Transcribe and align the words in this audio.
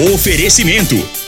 Oferecimento: 0.00 0.96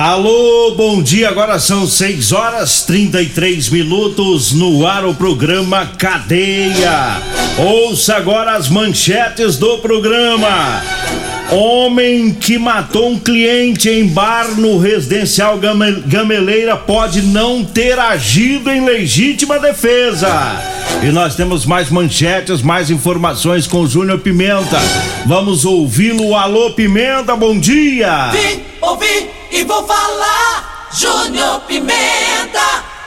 Alô, 0.00 0.76
bom 0.76 1.02
dia. 1.02 1.28
Agora 1.28 1.58
são 1.58 1.84
6 1.84 2.30
horas 2.30 2.82
33 2.84 3.68
minutos 3.68 4.52
no 4.52 4.86
ar 4.86 5.04
o 5.04 5.12
programa 5.12 5.86
Cadeia. 5.98 7.20
Ouça 7.58 8.14
agora 8.14 8.52
as 8.52 8.68
manchetes 8.68 9.56
do 9.56 9.78
programa. 9.78 10.80
Homem 11.50 12.32
que 12.32 12.56
matou 12.58 13.10
um 13.10 13.18
cliente 13.18 13.90
em 13.90 14.06
bar 14.06 14.46
no 14.56 14.78
residencial 14.78 15.58
Gameleira 16.06 16.76
pode 16.76 17.22
não 17.22 17.64
ter 17.64 17.98
agido 17.98 18.70
em 18.70 18.84
legítima 18.84 19.58
defesa. 19.58 20.62
E 21.02 21.06
nós 21.06 21.34
temos 21.34 21.66
mais 21.66 21.90
manchetes, 21.90 22.62
mais 22.62 22.88
informações 22.88 23.66
com 23.66 23.80
o 23.80 23.88
Júnior 23.88 24.20
Pimenta. 24.20 24.78
Vamos 25.26 25.64
ouvi-lo. 25.64 26.36
Alô, 26.36 26.70
Pimenta, 26.70 27.34
bom 27.34 27.58
dia. 27.58 28.30
Vim, 28.30 28.60
ouvi 28.80 29.37
e 29.50 29.64
vou 29.64 29.86
falar. 29.86 30.88
Júnior 30.92 31.60
Pimenta. 31.60 32.98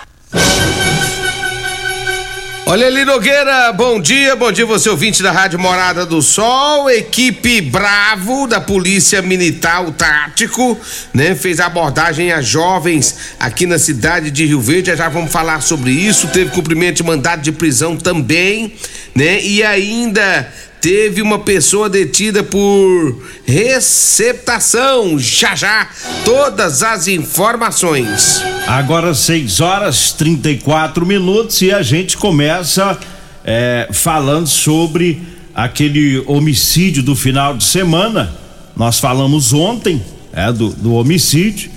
Olha 2.72 2.88
ali, 2.88 3.04
Nogueira, 3.04 3.74
bom 3.74 4.00
dia, 4.00 4.34
bom 4.34 4.50
dia 4.50 4.66
você 4.66 4.90
ouvinte 4.90 5.22
da 5.22 5.30
Rádio 5.30 5.60
Morada 5.60 6.06
do 6.06 6.22
Sol, 6.22 6.90
equipe 6.90 7.60
Bravo 7.60 8.48
da 8.48 8.62
Polícia 8.62 9.22
Militar 9.22 9.84
Tático, 9.92 10.80
né, 11.14 11.36
fez 11.36 11.60
abordagem 11.60 12.32
a 12.32 12.42
jovens 12.42 13.36
aqui 13.38 13.66
na 13.66 13.78
cidade 13.78 14.32
de 14.32 14.46
Rio 14.46 14.62
Verde, 14.62 14.96
já 14.96 15.10
vamos 15.10 15.34
falar 15.34 15.62
sobre 15.62 15.92
isso, 15.92 16.30
teve 16.30 16.52
cumprimento 16.52 16.98
de 16.98 17.04
mandado 17.04 17.42
de 17.42 17.52
prisão 17.52 17.98
também, 17.98 18.74
né, 19.14 19.42
e 19.42 19.62
ainda 19.64 20.50
teve 20.82 21.22
uma 21.22 21.38
pessoa 21.40 21.88
detida 21.88 22.44
por 22.44 23.24
receptação. 23.46 25.18
Já 25.20 25.56
já, 25.56 25.88
todas 26.26 26.82
as 26.82 27.08
informações. 27.08 28.42
Agora 28.68 29.14
6 29.14 29.62
horas 29.62 30.12
34 30.14 31.06
minutos 31.06 31.62
e 31.62 31.72
a 31.72 31.84
gente 31.84 32.18
começa 32.18 32.98
é, 33.46 33.88
falando 33.92 34.48
sobre 34.48 35.22
aquele 35.54 36.24
homicídio 36.26 37.04
do 37.04 37.16
final 37.16 37.56
de 37.56 37.64
semana. 37.64 38.36
Nós 38.76 39.00
falamos 39.00 39.54
ontem 39.54 40.02
é, 40.34 40.52
do, 40.52 40.70
do 40.70 40.94
homicídio 40.96 41.70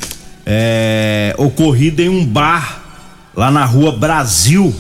é, 0.47 1.35
ocorrido 1.37 2.01
em 2.01 2.09
um 2.09 2.25
bar 2.25 2.83
lá 3.35 3.51
na 3.51 3.65
rua 3.65 3.93
Brasil, 3.93 4.75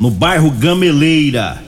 no 0.00 0.10
bairro 0.10 0.50
Gameleira. 0.50 1.67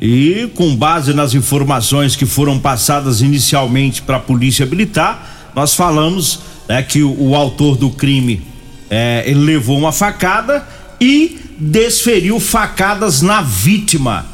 E 0.00 0.50
com 0.54 0.76
base 0.76 1.14
nas 1.14 1.32
informações 1.32 2.14
que 2.14 2.26
foram 2.26 2.58
passadas 2.58 3.22
inicialmente 3.22 4.02
para 4.02 4.16
a 4.16 4.20
Polícia 4.20 4.66
Militar, 4.66 5.50
nós 5.54 5.74
falamos 5.74 6.40
né, 6.68 6.82
que 6.82 7.02
o, 7.02 7.30
o, 7.30 7.34
autor 7.34 7.76
do 7.76 7.88
crime 7.90 8.42
é, 8.90 9.24
ele 9.26 9.40
levou 9.40 9.78
uma 9.78 9.92
facada 9.92 10.66
e 11.00 11.38
desferiu 11.58 12.38
facadas 12.38 13.22
na 13.22 13.40
vítima. 13.40 14.26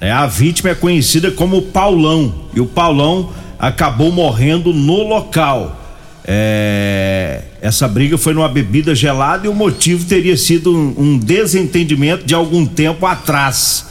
É, 0.00 0.12
a 0.12 0.26
vítima 0.26 0.70
é 0.70 0.74
conhecida 0.74 1.32
como 1.32 1.62
Paulão 1.62 2.46
e 2.54 2.60
o 2.60 2.66
Paulão 2.66 3.32
acabou 3.58 4.12
morrendo 4.12 4.72
no 4.72 5.02
local. 5.02 5.82
É, 6.24 7.42
essa 7.60 7.88
briga 7.88 8.18
foi 8.18 8.34
numa 8.34 8.48
bebida 8.48 8.94
gelada 8.94 9.46
e 9.46 9.48
o 9.48 9.54
motivo 9.54 10.04
teria 10.04 10.36
sido 10.36 10.76
um, 10.76 10.94
um 10.96 11.18
desentendimento 11.18 12.24
de 12.24 12.34
algum 12.34 12.64
tempo 12.66 13.04
atrás. 13.06 13.86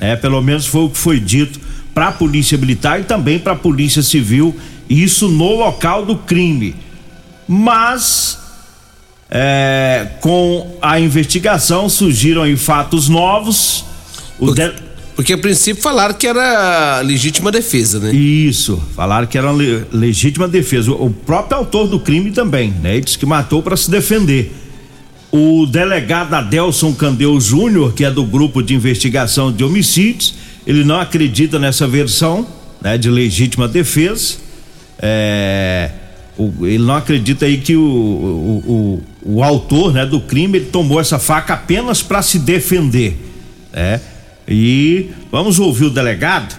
É, 0.00 0.16
pelo 0.16 0.40
menos 0.40 0.66
foi 0.66 0.82
o 0.82 0.90
que 0.90 0.98
foi 0.98 1.20
dito 1.20 1.60
para 1.94 2.08
a 2.08 2.12
Polícia 2.12 2.56
Militar 2.56 3.00
e 3.00 3.04
também 3.04 3.38
para 3.38 3.52
a 3.52 3.56
Polícia 3.56 4.02
Civil, 4.02 4.56
isso 4.88 5.28
no 5.28 5.56
local 5.56 6.04
do 6.04 6.16
crime. 6.16 6.74
Mas 7.46 8.38
é, 9.30 10.08
com 10.20 10.76
a 10.82 10.98
investigação 10.98 11.88
surgiram 11.88 12.42
aí 12.42 12.56
fatos 12.56 13.08
novos. 13.08 13.84
Porque, 14.38 14.68
de... 14.68 14.74
porque 15.14 15.32
a 15.34 15.38
princípio 15.38 15.82
falaram 15.82 16.14
que 16.14 16.26
era 16.26 17.00
legítima 17.02 17.52
defesa, 17.52 18.00
né? 18.00 18.12
Isso, 18.12 18.82
falaram 18.96 19.26
que 19.26 19.36
era 19.36 19.52
le, 19.52 19.84
legítima 19.92 20.48
defesa. 20.48 20.90
O, 20.90 21.06
o 21.06 21.10
próprio 21.10 21.58
autor 21.58 21.86
do 21.86 22.00
crime 22.00 22.32
também, 22.32 22.70
né? 22.70 22.94
Ele 22.94 23.04
disse 23.04 23.18
que 23.18 23.26
matou 23.26 23.62
para 23.62 23.76
se 23.76 23.90
defender. 23.90 24.52
O 25.32 25.64
delegado 25.64 26.34
Adelson 26.34 26.92
Candeu 26.92 27.40
Júnior, 27.40 27.92
que 27.92 28.04
é 28.04 28.10
do 28.10 28.24
grupo 28.24 28.62
de 28.62 28.74
investigação 28.74 29.52
de 29.52 29.62
homicídios, 29.62 30.34
ele 30.66 30.82
não 30.82 30.98
acredita 30.98 31.58
nessa 31.58 31.86
versão 31.86 32.46
né, 32.80 32.98
de 32.98 33.08
legítima 33.08 33.68
defesa. 33.68 34.38
É, 34.98 35.90
o, 36.36 36.66
ele 36.66 36.82
não 36.82 36.94
acredita 36.94 37.46
aí 37.46 37.58
que 37.58 37.76
o, 37.76 37.80
o, 37.80 39.02
o, 39.24 39.34
o 39.36 39.44
autor 39.44 39.92
né, 39.92 40.04
do 40.04 40.20
crime 40.20 40.58
ele 40.58 40.66
tomou 40.66 41.00
essa 41.00 41.18
faca 41.18 41.54
apenas 41.54 42.02
para 42.02 42.22
se 42.22 42.40
defender. 42.40 43.16
Né? 43.72 44.00
E 44.48 45.10
vamos 45.30 45.60
ouvir 45.60 45.84
o 45.84 45.90
delegado. 45.90 46.58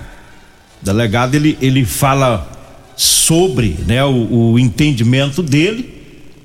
O 0.82 0.86
delegado 0.86 1.36
ele, 1.36 1.58
ele 1.62 1.84
fala 1.84 2.50
sobre 2.96 3.78
né, 3.86 4.02
o, 4.06 4.52
o 4.54 4.60
entendimento 4.60 5.44
dele 5.44 6.01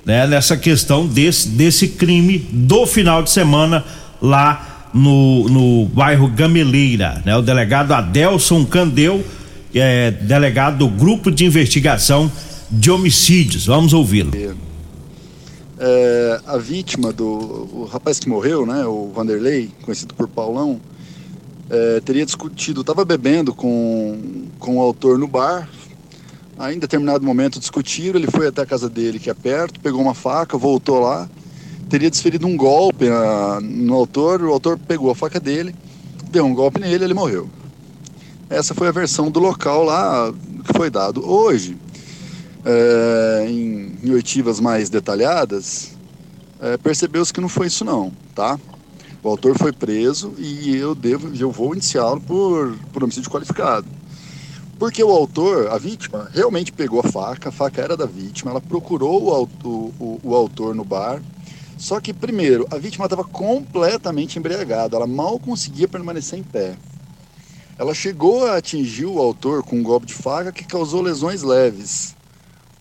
né, 0.07 0.25
nessa 0.25 0.55
questão 0.55 1.05
desse, 1.05 1.49
desse 1.49 1.89
crime 1.89 2.39
do 2.49 2.85
final 2.85 3.21
de 3.21 3.29
semana 3.29 3.83
lá 4.21 4.89
no, 4.93 5.49
no 5.49 5.85
bairro 5.85 6.29
Gameleira. 6.29 7.21
Né? 7.25 7.35
O 7.35 7.41
delegado 7.41 7.91
Adelson 7.91 8.63
Candeu, 8.63 9.21
é 9.75 10.09
delegado 10.09 10.77
do 10.77 10.87
Grupo 10.87 11.29
de 11.29 11.43
Investigação 11.43 12.31
de 12.71 12.89
Homicídios. 12.89 13.65
Vamos 13.65 13.91
ouvi-lo. 13.91 14.31
É, 15.77 16.39
a 16.47 16.57
vítima 16.57 17.11
do 17.11 17.83
rapaz 17.91 18.17
que 18.17 18.29
morreu, 18.29 18.65
né, 18.65 18.85
o 18.85 19.11
Vanderlei, 19.13 19.69
conhecido 19.83 20.15
por 20.15 20.27
Paulão, 20.29 20.79
é, 21.69 21.99
teria 21.99 22.25
discutido, 22.25 22.79
estava 22.79 23.03
bebendo 23.03 23.53
com, 23.53 24.45
com 24.57 24.77
o 24.77 24.81
autor 24.81 25.19
no 25.19 25.27
bar, 25.27 25.67
Aí, 26.57 26.75
em 26.75 26.79
determinado 26.79 27.23
momento, 27.23 27.59
discutiram. 27.59 28.19
Ele 28.19 28.29
foi 28.29 28.47
até 28.47 28.61
a 28.61 28.65
casa 28.65 28.89
dele, 28.89 29.19
que 29.19 29.29
é 29.29 29.33
perto, 29.33 29.79
pegou 29.79 30.01
uma 30.01 30.13
faca, 30.13 30.57
voltou 30.57 30.99
lá. 30.99 31.29
Teria 31.89 32.09
desferido 32.09 32.45
um 32.47 32.57
golpe 32.57 33.05
uh, 33.05 33.61
no 33.61 33.93
autor. 33.93 34.41
O 34.41 34.51
autor 34.51 34.77
pegou 34.77 35.11
a 35.11 35.15
faca 35.15 35.39
dele, 35.39 35.75
deu 36.29 36.45
um 36.45 36.53
golpe 36.53 36.79
nele 36.79 37.03
ele 37.03 37.13
morreu. 37.13 37.49
Essa 38.49 38.73
foi 38.73 38.87
a 38.87 38.91
versão 38.91 39.29
do 39.29 39.39
local 39.39 39.83
lá 39.83 40.33
que 40.65 40.73
foi 40.73 40.89
dado. 40.89 41.29
Hoje, 41.29 41.77
é, 42.65 43.45
em, 43.49 43.93
em 44.03 44.11
oitivas 44.11 44.59
mais 44.59 44.89
detalhadas, 44.89 45.91
é, 46.59 46.77
percebeu-se 46.77 47.33
que 47.33 47.41
não 47.41 47.49
foi 47.49 47.67
isso 47.67 47.85
não, 47.85 48.11
tá? 48.33 48.59
O 49.23 49.29
autor 49.29 49.57
foi 49.57 49.71
preso 49.71 50.33
e 50.37 50.75
eu 50.75 50.95
devo, 50.95 51.33
eu 51.35 51.51
vou 51.51 51.73
iniciá-lo 51.73 52.21
por, 52.21 52.75
por 52.93 53.03
homicídio 53.03 53.29
qualificado. 53.29 53.85
Porque 54.79 55.03
o 55.03 55.09
autor, 55.09 55.69
a 55.69 55.77
vítima, 55.77 56.29
realmente 56.31 56.71
pegou 56.71 56.99
a 56.99 57.03
faca, 57.03 57.49
a 57.49 57.51
faca 57.51 57.81
era 57.81 57.97
da 57.97 58.05
vítima, 58.05 58.51
ela 58.51 58.61
procurou 58.61 59.23
o, 59.23 59.49
o, 59.99 60.19
o 60.23 60.35
autor 60.35 60.75
no 60.75 60.83
bar. 60.83 61.21
Só 61.77 61.99
que, 61.99 62.13
primeiro, 62.13 62.67
a 62.69 62.77
vítima 62.77 63.05
estava 63.05 63.23
completamente 63.23 64.37
embriagada, 64.37 64.95
ela 64.95 65.07
mal 65.07 65.39
conseguia 65.39 65.87
permanecer 65.87 66.37
em 66.37 66.43
pé. 66.43 66.77
Ela 67.77 67.93
chegou 67.93 68.45
a 68.45 68.57
atingir 68.57 69.05
o 69.05 69.19
autor 69.19 69.63
com 69.63 69.77
um 69.77 69.83
golpe 69.83 70.07
de 70.07 70.13
faca 70.13 70.51
que 70.51 70.63
causou 70.63 71.01
lesões 71.01 71.43
leves. 71.43 72.15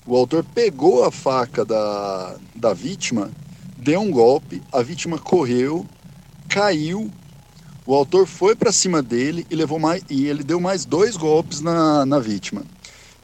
O 0.07 0.17
autor 0.17 0.45
pegou 0.55 1.05
a 1.05 1.11
faca 1.11 1.65
da, 1.65 2.37
da 2.55 2.73
vítima, 2.73 3.31
deu 3.77 4.01
um 4.01 4.11
golpe, 4.11 4.63
a 4.73 4.83
vítima 4.83 5.19
correu, 5.19 5.87
caiu. 6.49 7.11
O 7.87 7.95
autor 7.95 8.27
foi 8.27 8.57
para 8.57 8.73
cima 8.73 9.01
dele 9.01 9.47
e 9.49 9.55
levou 9.55 9.79
mais 9.79 10.03
e 10.11 10.27
ele 10.27 10.43
deu 10.43 10.59
mais 10.59 10.85
dois 10.85 11.17
golpes 11.17 11.61
na, 11.61 12.05
na 12.05 12.19
vítima. 12.19 12.65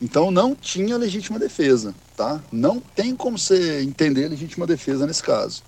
Então 0.01 0.31
não 0.31 0.55
tinha 0.55 0.97
legítima 0.97 1.37
defesa, 1.37 1.93
tá? 2.17 2.41
Não 2.53 2.81
tem 2.95 3.17
como 3.17 3.37
você 3.37 3.83
entender 3.83 4.29
legítima 4.29 4.65
defesa 4.65 5.05
nesse 5.05 5.23
caso. 5.23 5.65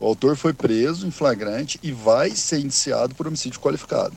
O 0.00 0.06
autor 0.06 0.34
foi 0.34 0.54
preso 0.54 1.06
em 1.06 1.10
flagrante 1.10 1.78
e 1.82 1.92
vai 1.92 2.30
ser 2.30 2.58
indiciado 2.58 3.14
por 3.14 3.26
homicídio 3.26 3.60
qualificado. 3.60 4.14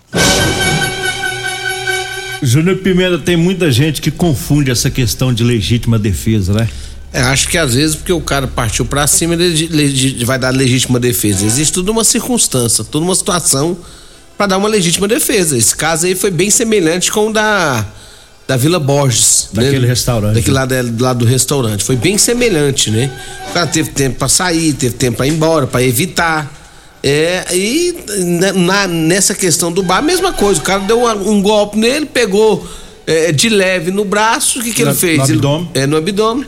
Júnior 2.41 2.77
Pimenta, 2.77 3.17
tem 3.19 3.35
muita 3.35 3.69
gente 3.69 4.01
que 4.01 4.11
confunde 4.11 4.71
essa 4.71 4.89
questão 4.89 5.33
de 5.33 5.43
legítima 5.43 5.99
defesa, 5.99 6.53
né? 6.53 6.69
É, 7.11 7.21
acho 7.21 7.49
que 7.49 7.57
às 7.57 7.73
vezes 7.75 7.95
porque 7.95 8.13
o 8.13 8.21
cara 8.21 8.47
partiu 8.47 8.85
para 8.85 9.07
cima 9.07 9.35
ele 9.35 10.23
vai 10.25 10.39
dar 10.39 10.51
legítima 10.51 10.99
defesa. 10.99 11.45
Existe 11.45 11.73
toda 11.73 11.91
uma 11.91 12.03
circunstância, 12.03 12.83
toda 12.83 13.05
uma 13.05 13.15
situação 13.15 13.77
para 14.37 14.47
dar 14.47 14.57
uma 14.57 14.67
legítima 14.67 15.07
defesa. 15.07 15.57
Esse 15.57 15.75
caso 15.75 16.05
aí 16.05 16.15
foi 16.15 16.31
bem 16.31 16.49
semelhante 16.49 17.11
com 17.11 17.29
o 17.29 17.33
da 17.33 17.85
da 18.47 18.55
Vila 18.57 18.79
Borges. 18.79 19.49
Daquele 19.51 19.79
né? 19.79 19.87
restaurante. 19.87 20.35
Daquele 20.35 20.55
lado, 20.55 20.75
lado 20.99 21.19
do 21.19 21.25
restaurante. 21.25 21.83
Foi 21.83 21.95
bem 21.95 22.17
semelhante, 22.17 22.91
né? 22.91 23.11
O 23.49 23.53
cara 23.53 23.67
teve 23.67 23.89
tempo 23.89 24.19
para 24.19 24.27
sair, 24.27 24.73
teve 24.73 24.95
tempo 24.95 25.17
para 25.17 25.27
ir 25.27 25.31
embora, 25.31 25.65
para 25.65 25.83
evitar. 25.83 26.51
É, 27.01 27.45
e 27.55 27.95
na, 28.55 28.87
nessa 28.87 29.33
questão 29.33 29.71
do 29.71 29.83
bar, 29.83 30.01
mesma 30.01 30.33
coisa. 30.33 30.59
O 30.59 30.63
cara 30.63 30.81
deu 30.81 30.99
um, 30.99 31.31
um 31.31 31.41
golpe 31.41 31.77
nele, 31.77 32.05
pegou 32.05 32.67
é, 33.07 33.31
de 33.31 33.49
leve 33.49 33.91
no 33.91 34.05
braço. 34.05 34.59
O 34.59 34.63
que, 34.63 34.71
que 34.71 34.81
ele 34.81 34.93
fez? 34.93 35.17
No 35.17 35.23
abdômen. 35.23 35.69
Ele, 35.73 35.83
é, 35.83 35.87
no 35.87 35.97
abdômen. 35.97 36.45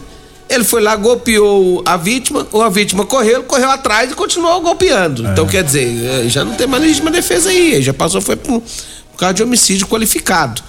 Ele 0.50 0.64
foi 0.64 0.82
lá, 0.82 0.96
golpeou 0.96 1.84
a 1.86 1.98
vítima, 1.98 2.48
ou 2.52 2.62
a 2.62 2.70
vítima 2.70 3.06
correu, 3.06 3.44
correu 3.44 3.70
atrás 3.70 4.12
e 4.12 4.16
continuou 4.16 4.62
golpeando. 4.62 5.28
É. 5.28 5.32
Então, 5.32 5.46
quer 5.46 5.64
dizer, 5.64 6.06
é, 6.06 6.30
já 6.30 6.46
não 6.46 6.56
tem 6.56 6.66
mais 6.66 6.82
legítima 6.82 7.12
defesa 7.12 7.50
aí. 7.50 7.82
Já 7.82 7.94
passou, 7.94 8.22
foi 8.22 8.36
por, 8.36 8.62
por 8.62 9.18
causa 9.18 9.34
de 9.34 9.44
homicídio 9.44 9.88
qualificado. 9.88 10.62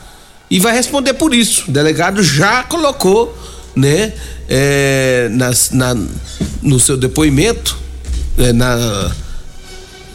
E 0.51 0.59
vai 0.59 0.75
responder 0.75 1.15
por 1.15 1.33
isso. 1.33 1.65
O 1.69 1.73
delegado 1.73 2.23
já 2.23 2.65
colocou, 2.65 3.37
né, 3.77 4.13
é, 4.49 5.29
nas, 5.31 5.71
na, 5.71 5.97
no 6.63 6.81
seu 6.81 6.97
depoimento, 6.97 7.79
é, 8.37 8.53
na 8.53 9.13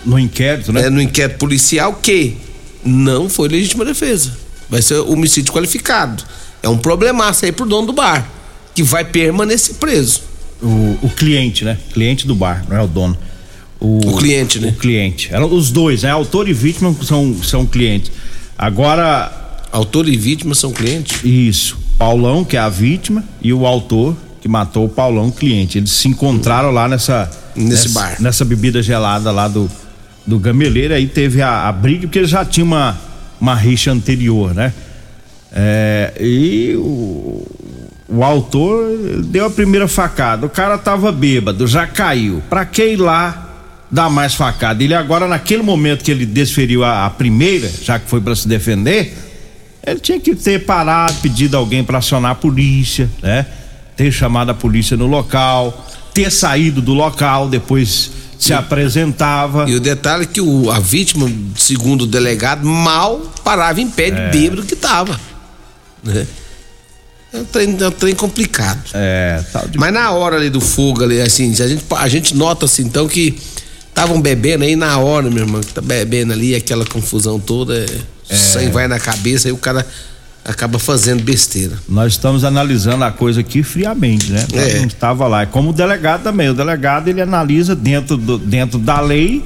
no 0.06 0.20
inquérito, 0.20 0.72
né? 0.74 0.88
É, 0.88 0.90
no 0.90 1.02
inquérito 1.02 1.38
policial 1.38 1.94
que 1.94 2.38
não 2.84 3.30
foi 3.30 3.48
legítima 3.48 3.86
defesa. 3.86 4.32
Vai 4.70 4.82
ser 4.82 4.96
homicídio 4.96 5.54
qualificado. 5.54 6.24
É 6.62 6.70
um 6.70 6.78
problemaço 6.78 7.46
aí 7.46 7.52
pro 7.52 7.66
dono 7.66 7.88
do 7.88 7.94
bar, 7.94 8.28
que 8.74 8.84
vai 8.84 9.06
permanecer 9.06 9.76
preso. 9.76 10.22
O, 10.62 10.98
o 11.02 11.10
cliente, 11.10 11.66
né? 11.66 11.78
Cliente 11.94 12.26
do 12.26 12.36
bar, 12.36 12.66
não 12.68 12.78
é 12.78 12.82
o 12.82 12.88
dono. 12.88 13.18
O, 13.80 13.98
o 13.98 14.18
cliente, 14.18 14.60
né? 14.60 14.70
O 14.70 14.74
cliente. 14.74 15.30
Os 15.52 15.70
dois, 15.72 16.04
né? 16.04 16.12
Autor 16.12 16.48
e 16.48 16.54
vítima 16.54 16.96
são, 17.04 17.36
são 17.44 17.66
clientes. 17.66 18.12
Agora. 18.58 19.42
Autor 19.72 20.08
e 20.08 20.16
vítima 20.16 20.54
são 20.54 20.72
clientes? 20.72 21.24
Isso. 21.24 21.78
Paulão, 21.98 22.46
que 22.46 22.56
é 22.56 22.60
a 22.60 22.70
vítima, 22.70 23.24
e 23.42 23.52
o 23.52 23.66
autor, 23.66 24.16
que 24.40 24.48
matou 24.48 24.86
o 24.86 24.90
Paulão, 24.90 25.32
cliente. 25.32 25.80
Eles 25.80 25.92
se 25.92 26.08
encontraram 26.08 26.72
lá 26.72 26.88
nessa. 26.88 27.30
Nesse 27.56 27.88
nessa, 27.88 27.90
bar. 27.90 28.22
Nessa 28.22 28.46
bebida 28.46 28.82
gelada 28.82 29.32
lá 29.32 29.48
do, 29.48 29.70
do 30.26 30.40
Gameleiro, 30.40 30.94
aí 30.94 31.08
teve 31.08 31.42
a, 31.42 31.68
a 31.68 31.72
briga, 31.72 32.02
porque 32.02 32.20
ele 32.20 32.28
já 32.28 32.46
tinha 32.46 32.64
uma, 32.64 32.98
uma 33.42 33.56
rixa 33.56 33.92
anterior, 33.92 34.54
né? 34.54 34.74
É, 35.52 36.14
e 36.20 36.76
o, 36.76 37.46
o 38.14 38.24
autor 38.24 39.24
deu 39.24 39.46
a 39.46 39.50
primeira 39.50 39.88
facada. 39.88 40.46
O 40.46 40.50
cara 40.50 40.78
tava 40.78 41.12
bêbado, 41.12 41.66
já 41.66 41.88
caiu. 41.88 42.44
Pra 42.48 42.64
que 42.64 42.86
ir 42.86 42.98
lá 42.98 43.50
dar 43.90 44.08
mais 44.08 44.36
facada? 44.36 44.84
Ele 44.84 44.94
agora, 44.94 45.28
naquele 45.28 45.64
momento 45.64 46.04
que 46.04 46.12
ele 46.12 46.26
desferiu 46.26 46.84
a, 46.84 47.08
a 47.08 47.10
primeira, 47.10 47.68
já 47.82 47.98
que 47.98 48.08
foi 48.08 48.22
para 48.22 48.36
se 48.36 48.48
defender, 48.48 49.18
ele 49.86 50.00
tinha 50.00 50.20
que 50.20 50.36
ter 50.36 50.64
parado, 50.64 51.16
pedido 51.22 51.58
alguém 51.58 51.84
para 51.84 51.98
acionar 51.98 52.32
a 52.32 52.36
polícia, 52.36 53.10
né? 53.22 53.48
Ter 53.98 54.12
chamado 54.12 54.52
a 54.52 54.54
polícia 54.54 54.96
no 54.96 55.08
local, 55.08 55.88
ter 56.14 56.32
saído 56.32 56.84
do 56.84 56.94
local, 56.94 57.50
depois 57.50 58.12
se 58.38 58.52
e, 58.52 58.54
apresentava. 58.54 59.68
E 59.68 59.74
o 59.74 59.80
detalhe 59.80 60.24
é 60.24 60.28
que 60.28 60.40
o, 60.40 60.70
a 60.70 60.80
vítima, 60.80 61.28
segundo 61.56 62.04
o 62.04 62.08
delegado, 62.08 62.64
mal 62.64 63.20
parava 63.44 63.82
em 63.82 63.90
pé 63.90 64.12
de 64.12 64.20
é. 64.20 64.30
bêbado 64.30 64.64
que 64.64 64.76
tava. 64.76 65.20
Né? 66.04 66.28
É 67.34 67.38
um 67.38 67.46
trem, 67.46 67.78
é 67.80 67.88
um 67.88 67.92
trem 67.92 68.14
complicado. 68.14 68.80
É, 68.94 69.44
tal 69.52 69.68
de... 69.68 69.78
Mas 69.80 69.92
na 69.92 70.12
hora 70.12 70.36
ali 70.36 70.52
do 70.52 70.62
fogo 70.62 71.04
ali, 71.04 71.20
assim, 71.20 71.52
a 71.52 71.68
gente, 71.68 71.84
a 71.90 72.08
gente 72.08 72.36
nota 72.36 72.66
assim, 72.66 72.84
então 72.84 73.08
que 73.08 73.36
estavam 73.90 74.22
bebendo 74.22 74.64
aí 74.64 74.76
na 74.76 75.00
hora, 75.00 75.30
meu 75.32 75.44
irmão, 75.44 75.62
que 75.62 75.74
tá 75.74 75.82
bebendo 75.82 76.32
ali, 76.32 76.54
aquela 76.54 76.86
confusão 76.86 77.40
toda, 77.40 77.86
é. 78.30 78.36
sangue 78.36 78.72
vai 78.72 78.88
na 78.88 79.00
cabeça, 79.00 79.48
aí 79.48 79.52
o 79.52 79.58
cara 79.58 79.86
acaba 80.46 80.78
fazendo 80.78 81.24
besteira. 81.24 81.74
Nós 81.88 82.14
estamos 82.14 82.44
analisando 82.44 83.04
a 83.04 83.12
coisa 83.12 83.40
aqui 83.40 83.64
friamente, 83.64 84.32
né? 84.32 84.46
É. 84.54 84.60
A 84.60 84.70
gente 84.80 84.94
estava 84.94 85.28
lá. 85.28 85.44
É 85.44 85.46
como 85.46 85.70
o 85.70 85.74
delegado 85.74 86.24
também. 86.24 86.50
O 86.50 86.54
delegado 86.54 87.08
ele 87.08 87.22
analisa 87.22 87.76
dentro, 87.76 88.18
do, 88.18 88.38
dentro 88.38 88.78
da 88.78 89.00
lei 89.00 89.44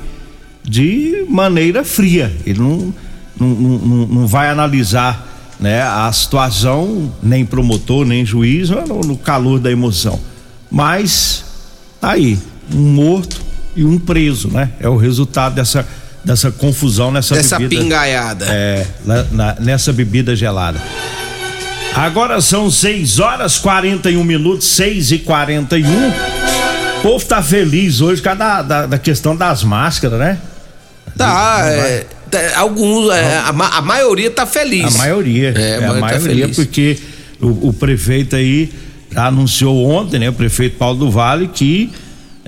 de 0.64 1.26
maneira 1.30 1.84
fria. 1.84 2.36
Ele 2.46 2.60
não, 2.60 2.94
não, 3.40 3.48
não, 3.48 4.08
não 4.08 4.28
vai 4.28 4.50
analisar 4.50 5.37
né, 5.60 5.82
a 5.82 6.12
situação, 6.12 7.12
nem 7.22 7.46
promotor, 7.46 8.06
nem 8.06 8.26
juiz, 8.26 8.70
no, 8.70 9.02
no 9.02 9.18
calor 9.18 9.60
da 9.60 9.72
emoção. 9.72 10.20
Mas 10.70 11.44
tá 12.00 12.12
aí, 12.12 12.38
um 12.74 12.90
morto 12.94 13.42
e 13.76 13.84
um 13.84 13.98
preso, 13.98 14.50
né? 14.50 14.72
É 14.80 14.90
o 14.90 14.98
resultado 14.98 15.56
dessa 15.56 15.88
dessa 16.24 16.52
confusão 16.52 17.10
nessa 17.10 17.36
Dessa 17.36 17.58
bebida. 17.58 17.82
pingaiada. 17.82 18.46
É, 18.50 18.86
na, 19.06 19.24
na, 19.32 19.56
nessa 19.62 19.94
bebida 19.94 20.36
gelada. 20.36 20.80
Agora 21.96 22.42
são 22.42 22.70
6 22.70 23.20
horas 23.20 23.58
41 23.58 24.24
minutos, 24.24 24.68
6 24.68 25.12
e 25.14 25.20
41 25.20 25.88
O 27.00 27.02
povo 27.02 27.26
tá 27.26 27.42
feliz 27.42 28.02
hoje 28.02 28.22
por 28.22 28.26
causa 28.26 28.40
da, 28.40 28.62
da, 28.62 28.86
da 28.88 29.00
questão 29.00 29.36
das 29.36 29.64
máscaras, 29.64 30.20
né? 30.20 30.38
Tá, 31.18 31.62
é, 31.64 32.06
alguns, 32.56 33.14
é, 33.14 33.38
a, 33.38 33.50
a, 33.50 33.82
maioria 33.82 34.30
tá 34.32 34.46
feliz. 34.46 34.96
A 34.96 34.98
maioria. 34.98 35.54
É, 35.56 35.78
a, 35.78 35.82
é, 35.82 35.86
a 35.86 35.94
maioria, 35.94 36.48
tá 36.48 36.54
porque 36.56 36.98
o, 37.42 37.70
o 37.70 37.74
prefeito 37.74 38.36
aí 38.36 38.70
anunciou 39.16 39.86
ontem, 39.90 40.20
né? 40.20 40.30
O 40.30 40.34
prefeito 40.34 40.78
Paulo 40.78 41.00
do 41.00 41.12
Vale 41.12 41.48
que 41.48 41.92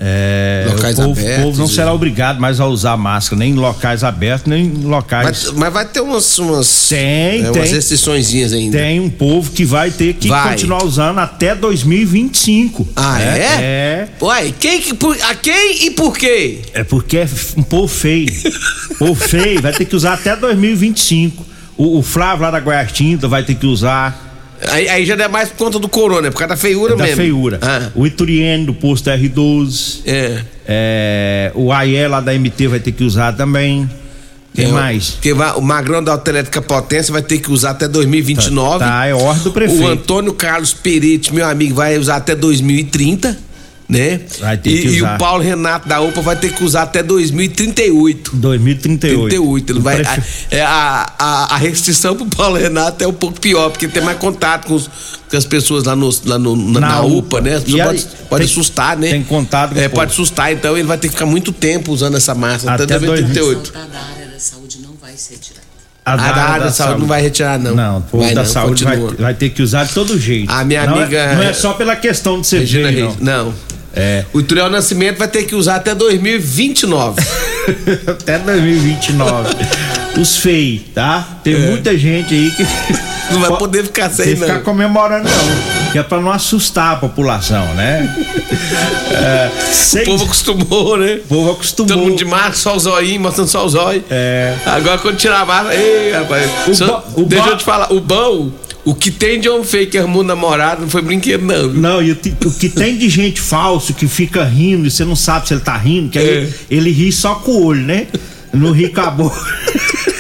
é, 0.01 0.65
locais 0.69 0.97
o 0.97 1.01
povo, 1.01 1.19
abertos. 1.19 1.39
O 1.39 1.45
povo 1.47 1.57
não 1.59 1.67
será 1.67 1.93
obrigado 1.93 2.39
mais 2.39 2.61
a 2.61 2.65
usar 2.65 2.95
máscara, 2.95 3.37
nem 3.37 3.51
em 3.51 3.55
locais 3.55 4.01
abertos, 4.01 4.47
nem 4.47 4.67
em 4.67 4.83
locais. 4.85 5.25
Mas, 5.25 5.51
mas 5.51 5.73
vai 5.73 5.85
ter 5.85 5.99
umas. 5.99 6.39
umas 6.39 6.87
tem, 6.87 7.41
é, 7.41 7.51
tem. 7.51 7.61
Umas 7.61 7.71
restrições 7.71 8.33
ainda. 8.53 8.77
Tem 8.77 9.01
um 9.01 9.09
povo 9.09 9.51
que 9.51 9.65
vai 9.65 9.91
ter 9.91 10.13
que 10.13 10.29
vai. 10.29 10.51
continuar 10.51 10.85
usando 10.85 11.19
até 11.19 11.53
2025. 11.53 12.87
Ah, 12.95 13.17
né? 13.17 13.39
é? 13.39 13.43
É. 13.61 14.07
Uai, 14.21 14.55
quem, 14.57 14.81
a 15.29 15.35
quem 15.35 15.87
e 15.87 15.91
por 15.91 16.17
quê? 16.17 16.61
É 16.73 16.85
porque 16.85 17.17
é 17.17 17.27
um 17.57 17.63
povo 17.63 17.89
feio. 17.89 18.31
povo 18.97 19.15
feio, 19.15 19.61
vai 19.61 19.73
ter 19.73 19.83
que 19.83 19.95
usar 19.97 20.13
até 20.13 20.33
2025. 20.33 21.45
O, 21.75 21.99
o 21.99 22.01
Flávio 22.01 22.43
lá 22.43 22.51
da 22.51 22.59
Guaiatinta 22.59 23.27
vai 23.27 23.43
ter 23.43 23.55
que 23.55 23.65
usar. 23.65 24.28
Aí, 24.67 24.89
aí, 24.89 25.05
já 25.05 25.15
é 25.15 25.27
mais 25.27 25.49
por 25.49 25.57
conta 25.57 25.79
do 25.79 25.87
corona, 25.87 26.27
é 26.27 26.31
por 26.31 26.37
causa 26.37 26.53
da 26.53 26.57
feiura 26.57 26.93
é 26.93 26.97
mesmo. 26.97 27.09
Da 27.09 27.15
feiura. 27.15 27.59
Ah. 27.61 27.89
O 27.95 28.05
Ituriene 28.05 28.65
do 28.65 28.73
posto 28.73 29.09
R12. 29.09 30.01
É. 30.05 30.41
é 30.67 31.51
o 31.55 31.71
AE 31.71 32.07
lá 32.07 32.19
da 32.19 32.33
MT 32.33 32.67
vai 32.67 32.79
ter 32.79 32.91
que 32.91 33.03
usar 33.03 33.33
também. 33.33 33.89
Quem 34.53 34.65
é, 34.65 34.71
mais? 34.71 35.11
Porque 35.11 35.33
vai, 35.33 35.53
o 35.53 35.61
Magrão 35.61 36.03
da 36.03 36.11
Autoelétrica 36.11 36.61
Potência 36.61 37.11
vai 37.11 37.21
ter 37.21 37.39
que 37.39 37.51
usar 37.51 37.71
até 37.71 37.87
2029. 37.87 38.79
Tá, 38.79 38.89
tá 38.89 39.05
é 39.05 39.13
ordem 39.13 39.43
do 39.43 39.51
prefeito. 39.51 39.83
O 39.83 39.87
Antônio 39.87 40.33
Carlos 40.33 40.73
Peretti, 40.73 41.33
meu 41.33 41.47
amigo, 41.47 41.75
vai 41.75 41.97
usar 41.97 42.17
até 42.17 42.35
2030 42.35 43.48
né? 43.89 44.21
Vai 44.39 44.55
ter 44.55 44.69
e, 44.69 44.81
que 44.81 44.87
usar. 44.87 44.97
e 44.97 45.01
o 45.01 45.17
Paulo 45.17 45.41
Renato 45.41 45.89
da 45.89 45.99
UPA 45.99 46.21
vai 46.21 46.35
ter 46.35 46.53
que 46.53 46.63
usar 46.63 46.83
até 46.83 47.01
2038. 47.01 48.35
2038. 48.35 49.29
38. 49.29 49.73
Ele 49.73 49.79
vai, 49.79 50.01
a, 50.03 50.23
é, 50.51 50.61
a, 50.61 51.13
a, 51.17 51.55
a, 51.55 51.57
restrição 51.57 52.15
pro 52.15 52.27
Paulo 52.27 52.55
Renato 52.55 53.03
é 53.03 53.07
um 53.07 53.13
pouco 53.13 53.39
pior, 53.41 53.71
porque 53.71 53.87
tem 53.87 54.03
mais 54.03 54.19
contato 54.19 54.67
com, 54.67 54.75
os, 54.75 54.87
com 54.87 55.35
as 55.35 55.45
pessoas 55.45 55.85
lá, 55.85 55.95
no, 55.95 56.07
lá 56.25 56.37
no, 56.37 56.55
na, 56.55 56.79
na, 56.79 56.87
na 56.87 57.01
UPA, 57.01 57.17
UPA, 57.17 57.41
né? 57.41 57.55
As 57.55 57.63
pessoas 57.63 57.83
pode, 57.83 58.05
pode 58.29 58.43
tem, 58.45 58.51
assustar, 58.51 58.95
né? 58.95 59.09
Tem 59.09 59.23
contato 59.23 59.73
com 59.73 59.79
É, 59.79 59.89
pode 59.89 60.11
assustar, 60.11 60.53
então 60.53 60.77
ele 60.77 60.87
vai 60.87 60.97
ter 60.99 61.07
que 61.07 61.15
ficar 61.15 61.25
muito 61.25 61.51
tempo 61.51 61.91
usando 61.91 62.15
essa 62.15 62.35
máscara 62.35 62.83
até, 62.83 62.95
até 62.95 63.05
2038. 63.07 63.73
A 63.75 63.87
da 63.87 63.99
área 63.99 64.27
da 64.27 64.39
saúde 64.39 64.79
não 64.83 64.93
vai 65.01 65.17
ser 65.17 65.37
tirada. 65.39 65.67
A 66.05 66.15
da, 66.15 66.23
área 66.23 66.59
da, 66.59 66.65
da 66.65 66.71
saúde, 66.71 67.01
não 67.01 67.07
vai 67.07 67.21
retirar, 67.21 67.59
não. 67.59 67.75
Não, 67.75 67.97
o 67.97 68.01
povo 68.01 68.23
vai, 68.23 68.33
da 68.33 68.43
não, 68.43 68.49
saúde 68.49 68.83
vai, 68.83 68.97
vai, 68.97 69.33
ter 69.33 69.49
que 69.49 69.61
usar 69.61 69.83
de 69.83 69.93
todo 69.93 70.17
jeito. 70.19 70.51
A 70.51 70.63
minha 70.63 70.85
não 70.85 70.95
amiga. 70.95 71.17
É, 71.17 71.35
não 71.35 71.43
é 71.43 71.53
só 71.53 71.73
pela 71.73 71.95
questão 71.95 72.41
de 72.41 72.47
ser 72.47 72.59
Regina 72.59 72.91
não. 72.91 73.15
não. 73.19 73.53
É. 73.95 74.23
O 74.33 74.39
Ituriel 74.39 74.69
Nascimento 74.69 75.17
vai 75.17 75.27
ter 75.27 75.43
que 75.43 75.55
usar 75.55 75.75
até 75.75 75.93
2029. 75.95 77.21
até 78.07 78.37
2029. 78.39 79.55
os 80.19 80.37
feios, 80.37 80.81
tá? 80.93 81.27
Tem 81.43 81.53
É. 81.55 81.57
muita 81.57 81.97
gente 81.97 82.33
aí 82.33 82.51
que. 82.51 82.65
Não 83.31 83.41
vai 83.41 83.55
poder 83.59 83.83
ficar 83.83 84.09
sem, 84.09 84.25
Sem 84.25 84.35
ficar 84.37 84.55
não. 84.55 84.61
comemorando, 84.63 85.29
não. 85.29 85.91
Que 85.91 85.99
é 85.99 86.03
pra 86.03 86.19
não 86.19 86.31
assustar 86.31 86.93
a 86.93 86.95
população, 86.95 87.63
né? 87.75 88.09
É, 89.11 89.49
O 89.69 89.73
seis- 89.73 90.05
povo 90.07 90.23
acostumou, 90.23 90.97
né? 90.97 91.19
o 91.25 91.27
povo 91.27 91.51
acostumou. 91.51 91.87
Todo 91.95 92.01
mundo 92.05 92.17
de 92.17 92.25
máscara, 92.25 92.53
só 92.55 92.75
o 92.75 92.79
zóio, 92.79 93.19
mostrando 93.19 93.47
só 93.47 93.63
o 93.65 93.69
zóio. 93.69 94.03
É. 94.09 94.55
Agora 94.65 94.97
quando 94.97 95.17
tirar 95.17 95.41
a 95.41 95.45
máscara, 95.45 95.75
ei, 95.75 96.11
rapaz. 96.11 96.49
O 96.67 96.73
só- 96.73 97.05
o 97.15 97.23
deixa 97.25 97.49
eu 97.49 97.57
te 97.57 97.63
falar, 97.63 97.93
o 97.93 97.99
bom, 97.99 98.49
o 98.85 98.95
que 98.95 99.11
tem 99.11 99.39
de 99.39 99.49
feio 99.65 99.89
que 99.89 99.97
arrumou 99.97 100.23
namorado 100.23 100.81
não 100.81 100.89
foi 100.89 101.01
brinquedo, 101.01 101.43
não. 101.45 101.69
viu? 101.69 101.81
Não, 101.81 102.01
e 102.01 102.11
o, 102.11 102.17
o 102.45 102.51
que 102.51 102.69
tem 102.69 102.97
de 102.97 103.09
gente 103.09 103.39
falso 103.41 103.93
que 103.93 104.07
fica 104.07 104.43
rindo 104.43 104.87
e 104.87 104.91
você 104.91 105.03
não 105.05 105.15
sabe 105.15 105.47
se 105.47 105.53
ele 105.53 105.61
tá 105.61 105.75
rindo, 105.77 106.09
que 106.09 106.19
É. 106.19 106.49
ele 106.69 106.91
ri 106.91 107.11
só 107.11 107.35
com 107.35 107.51
o 107.51 107.65
olho, 107.65 107.81
né? 107.81 108.07
Não 108.53 108.71
ri 108.71 108.89
com 108.89 109.01
a 109.01 109.11
boca. 109.11 109.39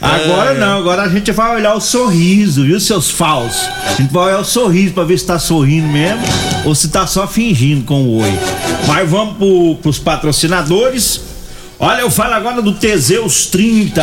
Agora 0.00 0.54
não, 0.54 0.78
agora 0.78 1.02
a 1.02 1.08
gente 1.08 1.32
vai 1.32 1.56
olhar 1.56 1.74
o 1.74 1.80
sorriso, 1.80 2.64
viu, 2.64 2.78
seus 2.78 3.10
falsos? 3.10 3.62
A 3.86 3.94
gente 4.00 4.12
vai 4.12 4.26
olhar 4.26 4.40
o 4.40 4.44
sorriso 4.44 4.92
pra 4.92 5.04
ver 5.04 5.18
se 5.18 5.26
tá 5.26 5.38
sorrindo 5.38 5.88
mesmo 5.88 6.20
ou 6.64 6.74
se 6.74 6.88
tá 6.88 7.06
só 7.06 7.26
fingindo 7.26 7.84
com 7.84 8.02
o 8.02 8.22
oi. 8.22 8.30
Mas 8.86 9.08
vamos 9.08 9.36
pro, 9.36 9.76
pros 9.82 9.98
patrocinadores. 9.98 11.20
Olha, 11.78 12.00
eu 12.00 12.10
falo 12.10 12.32
agora 12.32 12.62
do 12.62 12.72
Teseus 12.72 13.46
30. 13.46 14.02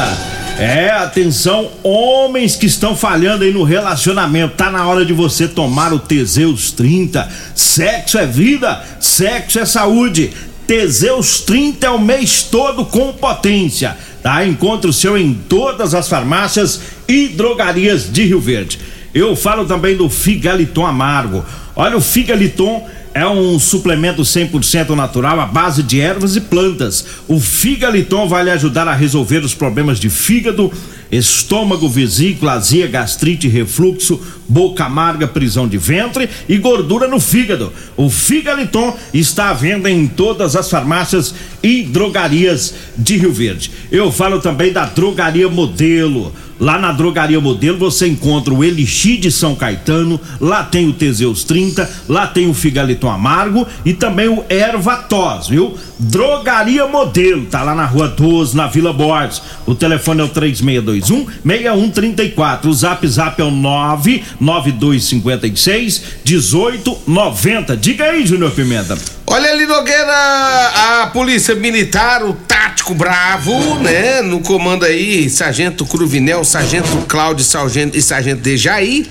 É, 0.59 0.91
atenção, 0.91 1.71
homens 1.81 2.55
que 2.55 2.67
estão 2.67 2.95
falhando 2.95 3.43
aí 3.43 3.51
no 3.51 3.63
relacionamento. 3.63 4.55
Tá 4.55 4.69
na 4.69 4.85
hora 4.85 5.03
de 5.03 5.11
você 5.11 5.47
tomar 5.47 5.91
o 5.91 5.97
Teseus 5.97 6.71
30. 6.71 7.27
Sexo 7.55 8.19
é 8.19 8.27
vida, 8.27 8.79
sexo 8.99 9.57
é 9.57 9.65
saúde. 9.65 10.31
Teseus 10.67 11.41
30 11.41 11.87
é 11.87 11.89
o 11.89 11.99
mês 11.99 12.43
todo 12.43 12.85
com 12.85 13.11
potência. 13.11 13.97
Tá? 14.21 14.45
Encontre 14.45 14.87
o 14.87 14.93
seu 14.93 15.17
em 15.17 15.33
todas 15.33 15.95
as 15.95 16.07
farmácias 16.07 16.79
e 17.07 17.27
drogarias 17.27 18.11
de 18.11 18.23
Rio 18.23 18.39
Verde. 18.39 18.79
Eu 19.13 19.35
falo 19.35 19.65
também 19.65 19.95
do 19.95 20.09
Figaliton 20.09 20.85
Amargo. 20.85 21.45
Olha, 21.75 21.97
o 21.97 22.01
Figaliton 22.01 22.87
é 23.13 23.27
um 23.27 23.59
suplemento 23.59 24.23
100% 24.23 24.89
natural 24.95 25.39
à 25.39 25.45
base 25.45 25.83
de 25.83 26.01
ervas 26.01 26.35
e 26.35 26.41
plantas. 26.41 27.05
O 27.27 27.39
Figaliton 27.39 28.27
vai 28.27 28.43
lhe 28.43 28.49
ajudar 28.49 28.87
a 28.87 28.95
resolver 28.95 29.39
os 29.39 29.53
problemas 29.53 29.99
de 29.99 30.09
fígado, 30.09 30.71
estômago, 31.11 31.87
vesícula, 31.87 32.53
azia, 32.53 32.87
gastrite, 32.87 33.47
refluxo, 33.47 34.19
boca 34.49 34.85
amarga, 34.85 35.27
prisão 35.27 35.67
de 35.67 35.77
ventre 35.77 36.27
e 36.49 36.57
gordura 36.57 37.07
no 37.07 37.19
fígado. 37.19 37.71
O 37.95 38.09
Figaliton 38.09 38.97
está 39.13 39.49
à 39.49 39.53
venda 39.53 39.91
em 39.91 40.07
todas 40.07 40.55
as 40.55 40.69
farmácias 40.69 41.35
e 41.61 41.83
drogarias 41.83 42.73
de 42.97 43.17
Rio 43.17 43.31
Verde. 43.31 43.69
Eu 43.91 44.11
falo 44.11 44.39
também 44.39 44.73
da 44.73 44.85
Drogaria 44.85 45.47
Modelo. 45.47 46.33
Lá 46.59 46.77
na 46.77 46.91
Drogaria 46.91 47.41
Modelo 47.41 47.77
você 47.77 48.07
encontra 48.07 48.53
o 48.53 48.63
Elixir 48.63 49.19
de 49.19 49.31
São 49.31 49.55
Caetano, 49.55 50.19
lá 50.39 50.63
tem 50.63 50.87
o 50.87 50.93
Teseus 50.93 51.43
30, 51.43 51.89
lá 52.07 52.27
tem 52.27 52.47
o 52.49 52.53
Figaliton 52.53 53.09
Amargo 53.09 53.67
e 53.83 53.93
também 53.93 54.27
o 54.27 54.45
Erva 54.47 54.97
Tos, 54.97 55.49
viu? 55.49 55.75
Drogaria 55.99 56.85
Modelo, 56.87 57.45
tá 57.45 57.63
lá 57.63 57.73
na 57.73 57.85
Rua 57.85 58.07
12, 58.07 58.55
na 58.55 58.67
Vila 58.67 58.93
Borges. 58.93 59.41
O 59.65 59.73
telefone 59.73 60.21
é 60.21 60.23
o 60.23 60.29
3621 60.29 61.25
6134. 61.45 62.69
O 62.69 62.73
Zap 62.73 63.07
Zap 63.07 63.41
é 63.41 63.45
o 63.45 63.51
99256 63.51 66.03
1890. 66.25 67.77
Diga 67.77 68.03
aí, 68.05 68.25
Júnior 68.25 68.51
Pimenta. 68.51 68.97
Olha 69.25 69.51
ali, 69.51 69.65
Nogueira, 69.65 71.01
a 71.01 71.07
polícia 71.07 71.55
militar, 71.55 72.23
o 72.23 72.33
tático 72.73 72.95
bravo, 72.95 73.75
né? 73.79 74.21
No 74.23 74.39
comando 74.39 74.83
aí, 74.83 75.29
Sargento 75.29 75.85
Cruvinel, 75.85 76.43
Sargento 76.43 76.89
Cláudio 77.07 77.45
Sargento, 77.45 77.95
e 77.95 78.01
Sargento 78.01 78.41
Dejaí. 78.41 79.07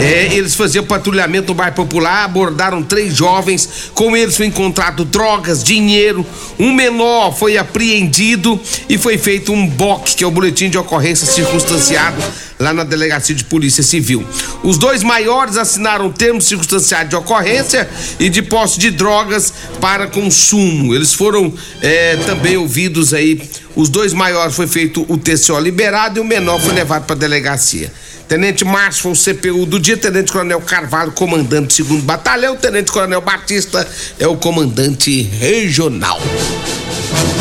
É, 0.00 0.34
eles 0.34 0.54
faziam 0.56 0.84
patrulhamento 0.84 1.48
no 1.48 1.54
bairro 1.54 1.74
Popular, 1.74 2.24
abordaram 2.24 2.82
três 2.82 3.14
jovens. 3.14 3.90
Com 3.94 4.16
eles 4.16 4.36
foi 4.36 4.46
encontrado 4.46 5.04
drogas, 5.04 5.62
dinheiro. 5.62 6.26
Um 6.58 6.72
menor 6.72 7.32
foi 7.32 7.56
apreendido 7.56 8.60
e 8.88 8.98
foi 8.98 9.16
feito 9.16 9.52
um 9.52 9.66
BOC, 9.66 10.16
que 10.16 10.24
é 10.24 10.26
o 10.26 10.30
boletim 10.30 10.68
de 10.68 10.76
ocorrência 10.76 11.26
circunstanciado 11.26 12.20
lá 12.58 12.72
na 12.72 12.84
delegacia 12.84 13.34
de 13.34 13.44
polícia 13.44 13.82
civil. 13.82 14.24
Os 14.62 14.78
dois 14.78 15.02
maiores 15.02 15.56
assinaram 15.56 16.10
termos 16.10 16.46
circunstanciados 16.46 17.10
de 17.10 17.16
ocorrência 17.16 17.88
e 18.18 18.28
de 18.28 18.42
posse 18.42 18.78
de 18.78 18.90
drogas 18.90 19.52
para 19.80 20.06
consumo. 20.06 20.94
Eles 20.94 21.12
foram 21.12 21.52
eh, 21.82 22.16
também 22.26 22.56
ouvidos 22.56 23.12
aí. 23.12 23.42
Os 23.74 23.88
dois 23.88 24.12
maiores 24.12 24.54
foi 24.54 24.66
feito 24.66 25.04
o 25.08 25.18
TCO 25.18 25.58
liberado 25.58 26.18
e 26.18 26.20
o 26.20 26.24
menor 26.24 26.60
foi 26.60 26.72
levado 26.72 27.04
para 27.06 27.16
a 27.16 27.18
delegacia. 27.18 27.92
Tenente 28.28 28.64
Márcio 28.64 29.02
foi 29.02 29.12
o 29.12 29.36
CPU 29.36 29.66
do 29.66 29.78
dia, 29.78 29.96
Tenente 29.96 30.32
Coronel 30.32 30.60
Carvalho, 30.60 31.12
comandante 31.12 31.66
do 31.66 31.72
segundo 31.72 32.02
batalhão, 32.02 32.56
Tenente 32.56 32.90
Coronel 32.90 33.20
Batista 33.20 33.86
é 34.18 34.26
o 34.26 34.36
comandante 34.36 35.22
regional. 35.22 36.20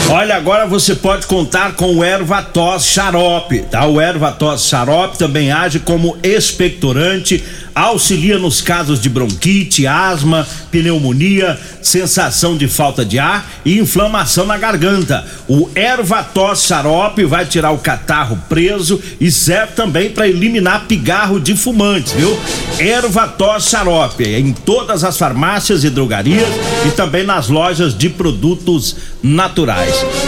Olha, 0.10 0.36
agora 0.36 0.68
você 0.68 0.94
pode 0.94 1.26
contar 1.26 1.74
com 1.74 1.96
o 1.96 2.04
Ervatos 2.04 2.86
Xarope, 2.86 3.62
tá? 3.64 3.88
O 3.88 4.00
Ervatos 4.00 4.68
Xarope 4.68 5.18
também 5.18 5.52
age 5.52 5.80
como 5.80 6.16
expectorante, 6.22 7.44
auxilia 7.74 8.38
nos 8.38 8.62
casos 8.62 9.02
de 9.02 9.10
bronquite, 9.10 9.88
asma, 9.88 10.48
pneumonia, 10.70 11.60
sensação 11.82 12.56
de 12.56 12.68
falta 12.68 13.04
de 13.04 13.18
ar 13.18 13.50
e 13.66 13.80
inflamação 13.80 14.46
na 14.46 14.56
garganta. 14.56 15.26
O 15.48 15.68
Ervatos 15.76 16.64
Xarope 16.64 17.26
vai 17.26 17.46
tirar 17.48 17.72
o 17.72 17.80
catarro 17.80 18.38
preso 18.48 19.02
e 19.20 19.32
serve 19.32 19.74
também 19.74 20.12
para 20.12 20.28
eliminar 20.28 20.86
pigarro 20.86 21.40
de 21.40 21.56
fumantes, 21.56 22.12
viu? 22.12 22.40
Ervatos 22.78 23.68
Xarope 23.68 24.24
em 24.24 24.54
todas 24.54 25.04
as 25.04 25.18
farmácias 25.18 25.84
e 25.84 25.90
drogarias 25.90 26.48
e 26.86 26.92
também 26.92 27.24
nas 27.24 27.50
lojas 27.50 27.98
de 27.98 28.10
produtos 28.10 28.96
naturais. 29.24 29.63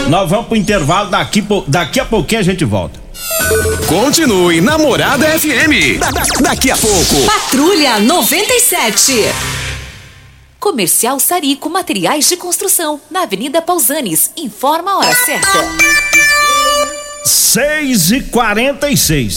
Nós 0.08 0.28
vamos 0.30 0.46
pro 0.46 0.56
intervalo, 0.56 1.10
daqui, 1.10 1.44
daqui 1.66 2.00
a 2.00 2.04
pouquinho 2.04 2.40
a 2.40 2.44
gente 2.44 2.64
volta. 2.64 3.00
Continue 3.86 4.60
Namorada 4.60 5.26
FM. 5.38 5.98
Da- 5.98 6.10
da- 6.10 6.22
daqui 6.40 6.70
a 6.70 6.76
pouco. 6.76 7.22
Patrulha 7.26 7.98
97. 8.00 9.12
Comercial 10.58 11.20
Sarico 11.20 11.70
Materiais 11.70 12.28
de 12.28 12.36
Construção, 12.36 13.00
na 13.10 13.22
Avenida 13.22 13.62
Pausanes. 13.62 14.30
Informa 14.36 14.92
a 14.92 14.98
hora 14.98 15.14
certa. 15.14 15.64
6 17.24 18.10
e 18.12 18.20
46 18.22 19.36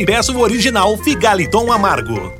e 0.00 0.06
peça 0.06 0.32
o 0.32 0.40
original 0.40 0.96
Figaliton 0.96 1.70
Amargo. 1.70 2.39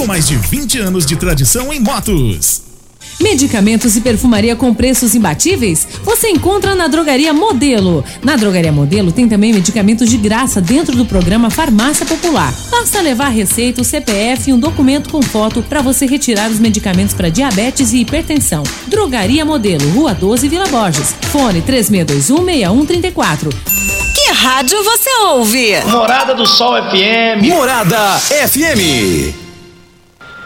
com 0.00 0.06
mais 0.06 0.26
de 0.26 0.34
20 0.34 0.78
anos 0.78 1.04
de 1.04 1.14
tradição 1.14 1.70
em 1.70 1.78
motos. 1.78 2.62
Medicamentos 3.20 3.96
e 3.96 4.00
perfumaria 4.00 4.56
com 4.56 4.72
preços 4.72 5.14
imbatíveis? 5.14 5.86
Você 6.02 6.30
encontra 6.30 6.74
na 6.74 6.88
Drogaria 6.88 7.34
Modelo. 7.34 8.02
Na 8.22 8.34
Drogaria 8.34 8.72
Modelo 8.72 9.12
tem 9.12 9.28
também 9.28 9.52
medicamentos 9.52 10.08
de 10.08 10.16
graça 10.16 10.58
dentro 10.58 10.96
do 10.96 11.04
programa 11.04 11.50
Farmácia 11.50 12.06
Popular. 12.06 12.50
Basta 12.70 13.02
levar 13.02 13.28
receita, 13.28 13.82
o 13.82 13.84
CPF 13.84 14.48
e 14.48 14.54
um 14.54 14.58
documento 14.58 15.10
com 15.10 15.20
foto 15.20 15.62
para 15.62 15.82
você 15.82 16.06
retirar 16.06 16.50
os 16.50 16.58
medicamentos 16.58 17.12
para 17.12 17.28
diabetes 17.28 17.92
e 17.92 17.98
hipertensão. 17.98 18.62
Drogaria 18.86 19.44
Modelo, 19.44 19.86
Rua 19.90 20.14
12, 20.14 20.48
Vila 20.48 20.66
Borges. 20.68 21.14
Fone 21.30 21.60
36216134. 21.60 23.50
Que 24.14 24.32
rádio 24.32 24.82
você 24.82 25.10
ouve? 25.26 25.78
Morada 25.84 26.34
do 26.34 26.46
Sol 26.46 26.72
FM. 26.88 27.44
Morada 27.46 28.18
FM. 28.18 29.39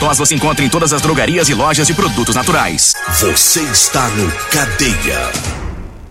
tos 0.00 0.16
você 0.16 0.34
encontra 0.34 0.64
em 0.64 0.68
todas 0.68 0.94
as 0.94 1.02
drogarias 1.02 1.50
e 1.50 1.54
lojas 1.54 1.86
de 1.86 1.92
produtos 1.92 2.34
naturais. 2.34 2.94
Você 3.20 3.60
está 3.60 4.08
no 4.08 4.32
Cadeia. 4.50 5.30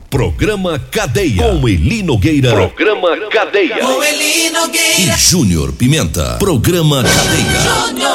Programa 0.10 0.80
Cadeia. 0.92 1.44
Com 1.44 1.68
Eli 1.68 2.04
Nogueira. 2.04 2.52
Programa 2.52 3.10
Cadeia. 3.32 3.78
Com 3.78 4.04
Eli 4.04 4.52
Nogueira. 4.52 5.02
E 5.02 5.18
Júnior 5.18 5.72
Pimenta. 5.74 6.38
Programa 6.38 7.04
Cadeia. 7.04 7.88
Júnior 7.88 8.09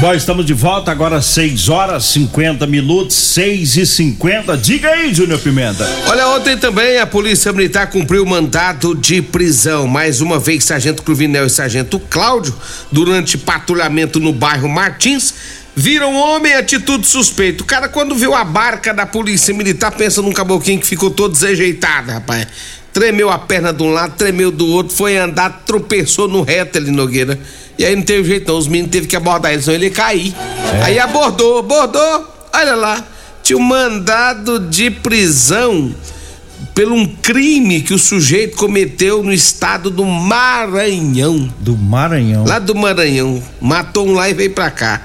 Bom, 0.00 0.14
estamos 0.14 0.46
de 0.46 0.54
volta 0.54 0.90
agora 0.90 1.20
6 1.20 1.68
horas 1.68 2.06
50 2.06 2.66
minutos, 2.66 3.14
6 3.14 3.76
e 3.76 3.84
50 3.84 4.56
Diga 4.56 4.88
aí, 4.88 5.12
Júnior 5.12 5.38
Pimenta. 5.40 5.86
Olha, 6.06 6.26
ontem 6.28 6.56
também 6.56 6.98
a 6.98 7.06
Polícia 7.06 7.52
Militar 7.52 7.90
cumpriu 7.90 8.24
mandato 8.24 8.94
de 8.94 9.20
prisão. 9.20 9.86
Mais 9.86 10.22
uma 10.22 10.38
vez, 10.38 10.64
Sargento 10.64 11.02
Cruvinel 11.02 11.44
e 11.44 11.50
Sargento 11.50 12.00
Cláudio, 12.00 12.54
durante 12.90 13.36
patrulhamento 13.36 14.18
no 14.18 14.32
bairro 14.32 14.70
Martins, 14.70 15.34
viram 15.76 16.16
homem 16.16 16.54
atitude 16.54 17.06
suspeita. 17.06 17.62
O 17.62 17.66
cara, 17.66 17.86
quando 17.86 18.14
viu 18.14 18.34
a 18.34 18.42
barca 18.42 18.94
da 18.94 19.04
Polícia 19.04 19.52
Militar, 19.52 19.92
pensa 19.92 20.22
num 20.22 20.32
caboclinho 20.32 20.80
que 20.80 20.86
ficou 20.86 21.10
todo 21.10 21.32
desajeitado, 21.32 22.10
rapaz. 22.10 22.46
Tremeu 22.90 23.28
a 23.28 23.38
perna 23.38 23.70
de 23.70 23.82
um 23.82 23.90
lado, 23.90 24.16
tremeu 24.16 24.50
do 24.50 24.66
outro, 24.66 24.96
foi 24.96 25.18
andar, 25.18 25.62
tropeçou 25.66 26.26
no 26.26 26.40
reto 26.40 26.78
ali, 26.78 26.90
Nogueira. 26.90 27.38
E 27.80 27.84
aí 27.86 27.96
não 27.96 28.02
teve 28.02 28.28
jeito 28.28 28.46
não, 28.46 28.58
os 28.58 28.68
meninos 28.68 28.90
teve 28.90 29.06
que 29.06 29.16
abordar 29.16 29.54
ele, 29.54 29.62
senão 29.62 29.74
ele 29.74 29.86
ia 29.86 29.90
cair. 29.90 30.34
É. 30.74 30.82
Aí 30.82 30.98
abordou, 30.98 31.60
abordou, 31.60 32.28
olha 32.52 32.74
lá, 32.74 33.02
tinha 33.42 33.56
um 33.56 33.62
mandado 33.62 34.60
de 34.60 34.90
prisão 34.90 35.90
pelo 36.74 36.94
um 36.94 37.06
crime 37.06 37.80
que 37.80 37.94
o 37.94 37.98
sujeito 37.98 38.54
cometeu 38.54 39.22
no 39.22 39.32
estado 39.32 39.88
do 39.88 40.04
Maranhão. 40.04 41.50
Do 41.58 41.74
Maranhão. 41.74 42.44
Lá 42.44 42.58
do 42.58 42.74
Maranhão. 42.74 43.42
Matou 43.58 44.06
um 44.06 44.12
lá 44.12 44.28
e 44.28 44.34
veio 44.34 44.50
pra 44.50 44.70
cá. 44.70 45.00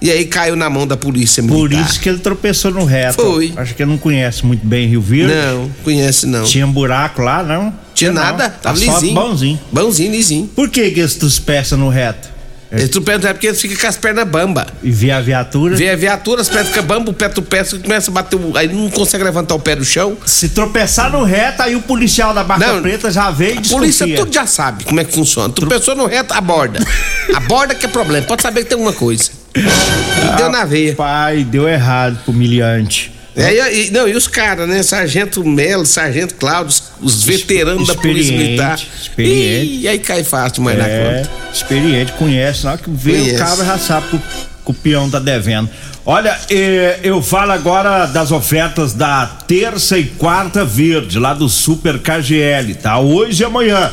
E 0.00 0.08
aí 0.08 0.24
caiu 0.24 0.54
na 0.54 0.70
mão 0.70 0.86
da 0.86 0.96
polícia 0.96 1.42
militar. 1.42 1.58
Por 1.58 1.72
isso 1.72 2.00
que 2.00 2.08
ele 2.08 2.18
tropeçou 2.18 2.70
no 2.70 2.84
reto. 2.84 3.20
Foi. 3.20 3.52
Acho 3.56 3.74
que 3.74 3.82
ele 3.82 3.90
não 3.90 3.98
conhece 3.98 4.46
muito 4.46 4.64
bem 4.64 4.86
Rio 4.86 5.00
Verde. 5.00 5.34
Não, 5.34 5.68
conhece 5.82 6.24
não. 6.24 6.44
Tinha 6.44 6.64
um 6.64 6.72
buraco 6.72 7.20
lá, 7.20 7.42
não? 7.42 7.74
Tinha 8.10 8.12
não. 8.12 8.22
nada, 8.22 8.50
tava 8.50 8.76
Asfalto 8.78 9.00
lisinho. 9.00 9.20
bonzinho. 9.20 9.60
Bonzinho, 9.70 10.10
lisinho. 10.12 10.46
Por 10.48 10.68
que 10.68 10.90
que 10.90 11.00
eles 11.00 11.14
tropeçam 11.14 11.78
no 11.78 11.88
reto? 11.88 12.32
Eles 12.70 12.88
tropeçam 12.88 13.28
é 13.28 13.34
porque 13.34 13.48
eles 13.48 13.60
ficam 13.60 13.76
com 13.76 13.86
as 13.86 13.98
pernas 13.98 14.26
bamba. 14.26 14.66
E 14.82 14.90
vê 14.90 15.10
a 15.10 15.20
viatura? 15.20 15.76
Vê 15.76 15.90
a 15.90 15.96
viatura, 15.96 16.40
as 16.40 16.48
pernas 16.48 16.68
ficam 16.68 16.82
bamba, 16.84 17.10
o 17.10 17.12
pé 17.12 17.28
você 17.62 17.78
começa 17.78 18.10
a 18.10 18.14
bater, 18.14 18.40
aí 18.54 18.66
não 18.72 18.88
consegue 18.88 19.22
levantar 19.22 19.54
o 19.54 19.60
pé 19.60 19.76
do 19.76 19.84
chão. 19.84 20.16
Se 20.24 20.48
tropeçar 20.48 21.12
no 21.12 21.22
reto, 21.22 21.60
aí 21.60 21.76
o 21.76 21.82
policial 21.82 22.32
da 22.32 22.42
barca 22.42 22.66
Não, 22.66 22.80
preta 22.80 23.10
já 23.10 23.30
veio 23.30 23.56
e 23.56 23.58
desconfia. 23.58 23.76
polícia 23.78 24.16
tudo 24.16 24.32
já 24.32 24.46
sabe 24.46 24.84
como 24.84 24.98
é 24.98 25.04
que 25.04 25.12
funciona. 25.12 25.52
Tu 25.52 25.66
pensou 25.66 25.94
no 25.94 26.06
reto, 26.06 26.32
aborda. 26.32 26.80
Aborda 27.34 27.74
que 27.74 27.84
é 27.84 27.88
problema. 27.90 28.26
Pode 28.26 28.40
saber 28.40 28.62
que 28.62 28.70
tem 28.70 28.76
alguma 28.76 28.94
coisa. 28.94 29.30
E 29.54 30.36
deu 30.38 30.50
na 30.50 30.64
veia. 30.64 30.94
Pai, 30.94 31.44
deu 31.44 31.68
errado 31.68 32.18
pro 32.24 32.32
humilhante. 32.32 33.11
É, 33.34 33.74
e, 33.74 33.86
e- 33.86 33.90
não, 33.90 34.06
e 34.08 34.14
os 34.14 34.26
caras, 34.28 34.68
né? 34.68 34.82
Sargento 34.82 35.42
Melo, 35.44 35.86
Sargento 35.86 36.34
Cláudio, 36.34 36.68
os, 37.00 37.16
os 37.16 37.24
veteranos 37.24 37.88
da 37.88 37.94
Polícia 37.94 38.36
Militar. 38.36 38.78
experiente. 39.00 39.78
E 39.80 39.88
aí 39.88 39.98
cai 39.98 40.22
fácil 40.22 40.54
demais 40.56 40.78
na 40.78 40.86
É, 40.86 41.16
conta. 41.22 41.30
experiente, 41.54 42.12
conhece. 42.12 42.64
Na 42.64 42.72
hora 42.72 42.78
que 42.80 42.90
vê 42.90 43.12
Conhece. 43.12 43.34
o 43.34 43.38
cabra 43.38 43.64
já 43.64 43.78
sabe 43.78 44.08
que 44.08 44.16
o, 44.16 44.18
que 44.18 44.70
o 44.70 44.74
peão 44.74 45.08
tá 45.08 45.18
devendo. 45.18 45.70
Olha, 46.04 46.36
eh, 46.50 46.98
eu 47.04 47.22
falo 47.22 47.52
agora 47.52 48.06
das 48.06 48.32
ofertas 48.32 48.92
da 48.92 49.24
terça 49.46 49.96
e 49.98 50.04
quarta 50.04 50.64
verde, 50.64 51.18
lá 51.18 51.32
do 51.32 51.48
Super 51.48 52.00
KGL, 52.00 52.74
tá? 52.74 52.98
Hoje 52.98 53.42
e 53.42 53.46
amanhã. 53.46 53.90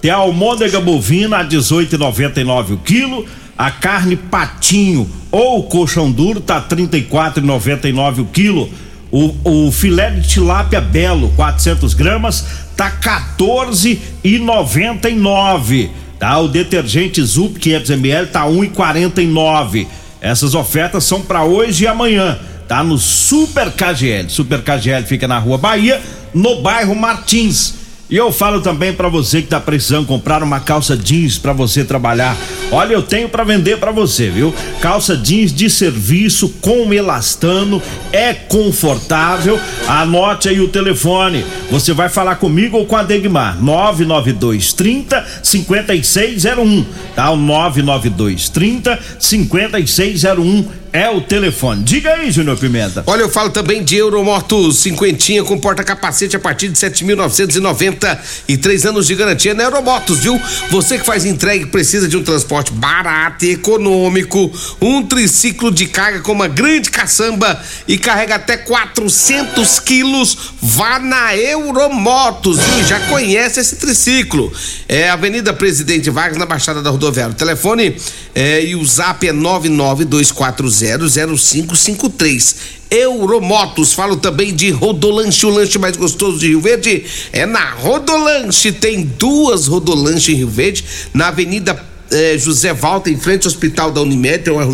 Tem 0.00 0.10
a 0.10 0.14
almôndega 0.16 0.80
bovina 0.80 1.36
a 1.40 1.44
18,99 1.44 2.72
o 2.72 2.78
quilo, 2.78 3.26
A 3.60 3.70
carne 3.70 4.16
patinho 4.16 5.08
ou 5.30 5.62
colchão 5.64 6.10
duro 6.10 6.40
tá 6.40 6.62
34,99 6.62 8.20
o 8.20 8.24
quilo. 8.24 8.70
O, 9.12 9.66
o 9.66 9.70
filé 9.70 10.08
de 10.12 10.26
tilápia 10.26 10.80
belo, 10.80 11.30
400 11.36 11.92
gramas, 11.92 12.46
tá 12.74 12.90
14,99. 12.90 15.90
Tá? 16.18 16.38
O 16.38 16.48
detergente 16.48 17.22
Zup 17.22 17.58
500 17.58 17.90
ml 17.90 18.28
tá 18.28 18.46
1,49. 18.46 19.86
Essas 20.22 20.54
ofertas 20.54 21.04
são 21.04 21.20
para 21.20 21.44
hoje 21.44 21.84
e 21.84 21.86
amanhã. 21.86 22.38
Tá 22.66 22.82
no 22.82 22.96
Super 22.96 23.70
KGL. 23.72 24.30
Super 24.30 24.62
KGL 24.62 25.04
fica 25.04 25.28
na 25.28 25.38
Rua 25.38 25.58
Bahia, 25.58 26.00
no 26.32 26.62
bairro 26.62 26.94
Martins. 26.94 27.79
E 28.10 28.16
eu 28.16 28.32
falo 28.32 28.60
também 28.60 28.92
para 28.92 29.08
você 29.08 29.40
que 29.40 29.46
tá 29.46 29.60
precisando 29.60 30.04
comprar 30.04 30.42
uma 30.42 30.58
calça 30.58 30.96
jeans 30.96 31.38
para 31.38 31.52
você 31.52 31.84
trabalhar. 31.84 32.36
Olha, 32.72 32.94
eu 32.94 33.02
tenho 33.02 33.28
para 33.28 33.44
vender 33.44 33.78
para 33.78 33.92
você, 33.92 34.28
viu? 34.28 34.52
Calça 34.80 35.16
jeans 35.16 35.52
de 35.52 35.70
serviço 35.70 36.48
com 36.60 36.92
elastano, 36.92 37.80
é 38.12 38.34
confortável. 38.34 39.60
Anote 39.86 40.48
aí 40.48 40.60
o 40.60 40.66
telefone. 40.66 41.44
Você 41.70 41.92
vai 41.92 42.08
falar 42.08 42.34
comigo 42.34 42.76
ou 42.76 42.84
com 42.84 42.96
a 42.96 43.04
Degmar. 43.04 43.62
992 43.62 44.72
30 44.72 45.24
5601, 45.44 46.84
tá? 47.14 47.30
O 47.30 47.36
992 47.36 48.48
30 48.48 48.98
5601 49.20 50.79
é 50.92 51.08
o 51.08 51.20
telefone. 51.20 51.82
Diga 51.82 52.14
aí, 52.14 52.30
Júnior 52.30 52.56
Pimenta. 52.56 53.04
Olha, 53.06 53.22
eu 53.22 53.28
falo 53.28 53.50
também 53.50 53.82
de 53.82 53.96
Euromotos 53.96 54.78
cinquentinha 54.78 55.44
com 55.44 55.58
porta-capacete 55.58 56.36
a 56.36 56.40
partir 56.40 56.68
de 56.68 56.78
7.990 56.78 58.18
e 58.48 58.56
três 58.56 58.84
anos 58.84 59.06
de 59.06 59.14
garantia 59.14 59.54
na 59.54 59.64
Euromotos, 59.64 60.20
viu? 60.20 60.40
Você 60.70 60.98
que 60.98 61.04
faz 61.04 61.24
entrega 61.24 61.64
e 61.64 61.66
precisa 61.66 62.08
de 62.08 62.16
um 62.16 62.22
transporte 62.22 62.72
barato 62.72 63.44
e 63.44 63.50
econômico, 63.50 64.50
um 64.80 65.02
triciclo 65.02 65.70
de 65.70 65.86
carga 65.86 66.20
com 66.20 66.32
uma 66.32 66.48
grande 66.48 66.90
caçamba 66.90 67.60
e 67.86 67.98
carrega 67.98 68.36
até 68.36 68.56
400 68.56 69.78
quilos, 69.80 70.36
vá 70.60 70.98
na 70.98 71.36
Euromotos, 71.36 72.58
viu? 72.58 72.84
Já 72.84 72.98
conhece 73.00 73.60
esse 73.60 73.76
triciclo. 73.76 74.52
É 74.88 75.08
Avenida 75.10 75.52
Presidente 75.52 76.10
Vargas, 76.10 76.38
na 76.38 76.46
Baixada 76.46 76.82
da 76.82 76.90
Rodoviária. 76.90 77.32
O 77.32 77.36
telefone 77.36 77.96
é, 78.34 78.64
e 78.64 78.74
o 78.74 78.84
zap 78.84 79.26
é 79.26 79.32
99240 79.32 80.79
0553. 80.80 82.56
Euromotos, 82.90 83.92
falo 83.92 84.16
também 84.16 84.52
de 84.52 84.70
Rodolanche, 84.70 85.46
o 85.46 85.50
lanche 85.50 85.78
mais 85.78 85.96
gostoso 85.96 86.40
de 86.40 86.48
Rio 86.48 86.60
Verde 86.60 87.04
é 87.32 87.46
na 87.46 87.70
Rodolanche. 87.70 88.72
Tem 88.72 89.04
duas 89.04 89.68
Rodolanche 89.68 90.32
em 90.32 90.36
Rio 90.36 90.48
Verde, 90.48 90.84
na 91.14 91.28
Avenida 91.28 91.90
eh, 92.10 92.36
José 92.36 92.74
Valta, 92.74 93.08
em 93.08 93.16
frente 93.16 93.46
ao 93.46 93.50
Hospital 93.52 93.92
da 93.92 94.00
Unimed, 94.00 94.42
tem 94.42 94.52
uma, 94.52 94.66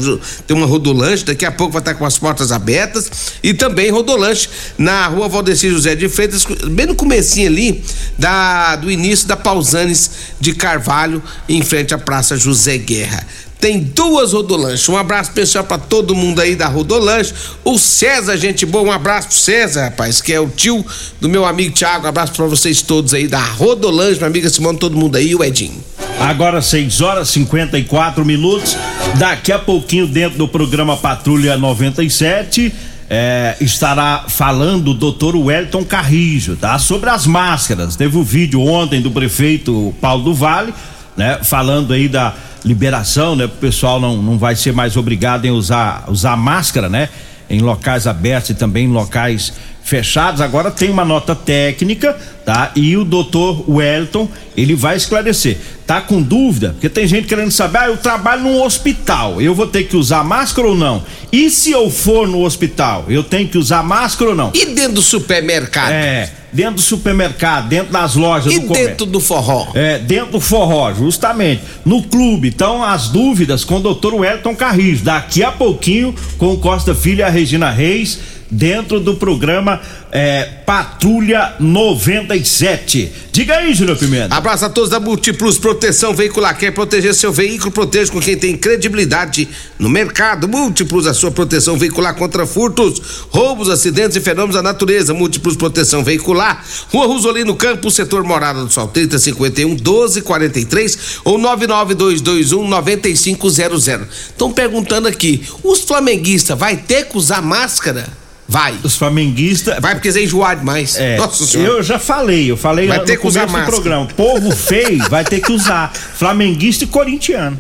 tem 0.47 0.57
uma 0.57 0.67
Rodolanche, 0.67 1.25
daqui 1.25 1.45
a 1.45 1.53
pouco 1.53 1.73
vai 1.73 1.83
estar 1.83 1.95
com 1.95 2.07
as 2.07 2.19
portas 2.19 2.51
abertas. 2.51 3.11
E 3.43 3.53
também 3.53 3.91
Rodolanche 3.91 4.49
na 4.79 5.07
rua 5.07 5.29
Valdecir 5.29 5.71
José 5.71 5.95
de 5.95 6.09
Freitas, 6.09 6.47
bem 6.71 6.87
no 6.87 6.95
comecinho 6.95 7.49
ali 7.49 7.85
da, 8.19 8.77
do 8.77 8.91
início 8.91 9.29
da 9.29 9.37
Pausanes 9.37 10.11
de 10.41 10.55
Carvalho, 10.55 11.23
em 11.47 11.63
frente 11.63 11.93
à 11.93 11.99
Praça 11.99 12.37
José 12.37 12.79
Guerra 12.79 13.27
tem 13.61 13.81
duas 13.81 14.33
Rodolanches. 14.33 14.89
Um 14.89 14.97
abraço 14.97 15.31
especial 15.31 15.65
para 15.65 15.79
todo 15.79 16.15
mundo 16.15 16.41
aí 16.41 16.55
da 16.55 16.67
Rodolanche. 16.69 17.33
O 17.65 17.79
César, 17.79 18.37
gente 18.37 18.67
boa, 18.67 18.85
um 18.85 18.93
abraço 18.93 19.29
pro 19.29 19.37
César, 19.37 19.85
rapaz, 19.85 20.21
que 20.21 20.33
é 20.33 20.41
o 20.41 20.49
tio 20.49 20.85
do 21.21 21.29
meu 21.29 21.45
amigo 21.45 21.75
Thiago. 21.75 22.07
Um 22.07 22.09
abraço 22.09 22.33
para 22.33 22.47
vocês 22.47 22.83
todos 22.83 23.15
aí 23.15 23.27
da 23.27 23.43
Rodolanche, 23.43 24.17
minha 24.17 24.27
amiga 24.27 24.49
Simone, 24.49 24.79
todo 24.79 24.97
mundo 24.97 25.17
aí, 25.17 25.35
o 25.35 25.43
Edinho. 25.43 25.83
Agora 26.21 26.63
6 26.63 27.01
horas 27.01 27.29
54 27.31 28.25
minutos. 28.25 28.77
Daqui 29.19 29.53
a 29.53 29.59
pouquinho, 29.59 30.07
dentro 30.07 30.39
do 30.39 30.49
programa 30.49 30.97
Patrulha 30.97 31.57
97. 31.57 32.73
É, 33.09 33.57
estará 33.61 34.25
falando 34.27 34.91
o 34.91 34.95
doutor 34.95 35.37
Wellington 35.37 35.85
Carrijo, 35.85 36.57
tá? 36.57 36.77
Sobre 36.79 37.09
as 37.09 37.25
máscaras. 37.25 37.95
Teve 37.95 38.17
o 38.17 38.21
um 38.21 38.25
vídeo 38.25 38.61
ontem 38.61 39.01
do 39.01 39.13
prefeito 39.13 39.95
Paulo 40.01 40.25
do 40.25 40.35
Vale, 40.35 40.75
né? 41.17 41.39
Falando 41.45 41.93
aí 41.93 42.09
da 42.09 42.35
liberação, 42.67 43.37
né? 43.37 43.45
O 43.45 43.49
pessoal 43.49 44.01
não, 44.01 44.21
não 44.21 44.37
vai 44.37 44.57
ser 44.57 44.73
mais 44.73 44.97
obrigado 44.97 45.45
em 45.45 45.51
usar, 45.53 46.05
usar 46.09 46.37
máscara, 46.37 46.89
né? 46.89 47.09
Em 47.49 47.61
locais 47.61 48.09
abertos 48.09 48.51
e 48.51 48.55
também 48.55 48.87
em 48.87 48.93
locais 48.93 49.53
fechados. 49.87 50.41
Agora 50.41 50.71
tem 50.71 50.91
uma 50.91 51.05
nota 51.05 51.35
técnica, 51.35 52.19
tá? 52.45 52.73
E 52.75 52.97
o 52.97 53.05
doutor 53.05 53.65
Wellington, 53.71 54.29
ele 54.57 54.75
vai 54.75 54.97
esclarecer. 54.97 55.57
Tá 55.87 56.01
com 56.01 56.21
dúvida? 56.21 56.71
Porque 56.71 56.89
tem 56.89 57.07
gente 57.07 57.29
querendo 57.29 57.53
saber, 57.53 57.79
ah, 57.79 57.87
eu 57.87 57.97
trabalho 57.97 58.43
num 58.43 58.61
hospital, 58.61 59.41
eu 59.41 59.55
vou 59.55 59.69
ter 59.69 59.85
que 59.85 59.97
usar 59.97 60.25
máscara 60.25 60.67
ou 60.67 60.75
não? 60.75 61.05
E 61.31 61.49
se 61.49 61.71
eu 61.71 61.89
for 61.89 62.27
no 62.27 62.45
hospital, 62.45 63.05
eu 63.09 63.23
tenho 63.23 63.47
que 63.47 63.57
usar 63.57 63.85
máscara 63.85 64.31
ou 64.31 64.37
não? 64.37 64.51
E 64.53 64.67
dentro 64.67 64.95
do 64.95 65.03
supermercado? 65.03 65.93
É, 65.93 66.29
dentro 66.53 66.75
do 66.75 66.81
supermercado, 66.81 67.69
dentro 67.69 67.93
das 67.93 68.17
lojas 68.17 68.53
e 68.53 68.59
do 68.59 68.73
dentro 68.73 69.07
do 69.07 69.21
forró? 69.21 69.69
É, 69.75 69.99
dentro 70.01 70.33
do 70.33 70.41
forró, 70.41 70.93
justamente. 70.93 71.63
No 71.85 72.03
clube. 72.03 72.49
Então, 72.49 72.83
as 72.83 73.09
dúvidas 73.09 73.63
com 73.63 73.77
o 73.77 73.81
doutor 73.81 74.15
Wellington 74.15 74.57
Carris. 74.57 75.03
Daqui 75.03 75.45
a 75.45 75.53
pouquinho, 75.53 76.13
com 76.37 76.55
o 76.55 76.59
Costa 76.59 76.97
Filho 76.97 77.21
e 77.21 77.23
a 77.23 77.29
Regina 77.29 77.71
Reis 77.71 78.36
dentro 78.51 79.01
do 79.01 79.15
programa 79.15 79.81
é, 80.13 80.45
Patrulha 80.65 81.55
97. 81.61 83.13
Diga 83.33 83.57
aí, 83.57 83.75
Júnior 83.75 83.99
Pimenta. 83.99 84.35
Abraço 84.35 84.65
a 84.65 84.71
todos 84.71 84.89
da 84.89 84.99
Multiplus 84.99 85.59
Proteção 85.59 86.15
Veicular. 86.15 86.57
Quer 86.57 86.71
proteger 86.71 87.15
seu 87.15 87.31
veículo? 87.33 87.71
Proteja 87.71 88.11
com 88.11 88.21
quem 88.21 88.37
tem 88.37 88.57
credibilidade 88.57 89.49
no 89.79 89.91
mercado. 89.91 90.49
Múltiplos, 90.49 91.07
a 91.07 91.13
sua 91.13 91.31
proteção 91.31 91.77
veicular 91.77 92.15
contra 92.15 92.47
furtos, 92.47 93.27
roubos, 93.29 93.69
acidentes 93.69 94.17
e 94.17 94.21
fenômenos 94.21 94.57
da 94.57 94.63
natureza. 94.63 95.13
Múltiplos 95.13 95.57
Proteção 95.57 96.03
Veicular. 96.03 96.65
Rua 96.91 97.07
Rosolino 97.07 97.55
Campos, 97.55 97.95
setor 97.95 98.25
Morada 98.25 98.65
do 98.65 98.73
Sol, 98.73 98.89
3051 98.89 99.69
1243 99.69 101.21
ou 101.25 101.37
99221 101.37 102.69
9500. 102.69 103.87
Estão 104.31 104.51
perguntando 104.51 105.09
aqui: 105.09 105.43
os 105.63 105.81
flamenguistas 105.81 106.59
vai 106.59 106.77
ter 106.77 107.07
que 107.07 107.19
usar 107.19 107.43
máscara? 107.43 108.26
Vai. 108.49 108.79
Os 108.83 108.97
flamenguistas. 108.97 109.79
Vai 109.81 109.95
porque 109.95 110.09
eles 110.09 110.23
enjoar 110.23 110.57
demais. 110.57 110.97
É, 110.97 111.17
Nossa 111.17 111.45
senhora. 111.47 111.79
Eu 111.79 111.83
já 111.83 111.99
falei, 111.99 112.51
eu 112.51 112.57
falei 112.57 112.87
vai 112.87 113.01
ter 113.05 113.19
que 113.19 113.27
usar 113.27 113.47
do 113.47 113.65
programa. 113.65 114.07
Povo 114.17 114.55
feio 114.55 115.03
vai 115.09 115.25
ter 115.25 115.41
que 115.41 115.53
usar. 115.53 115.93
Flamenguista 115.93 116.85
e 116.85 116.87
corintiano. 116.87 117.59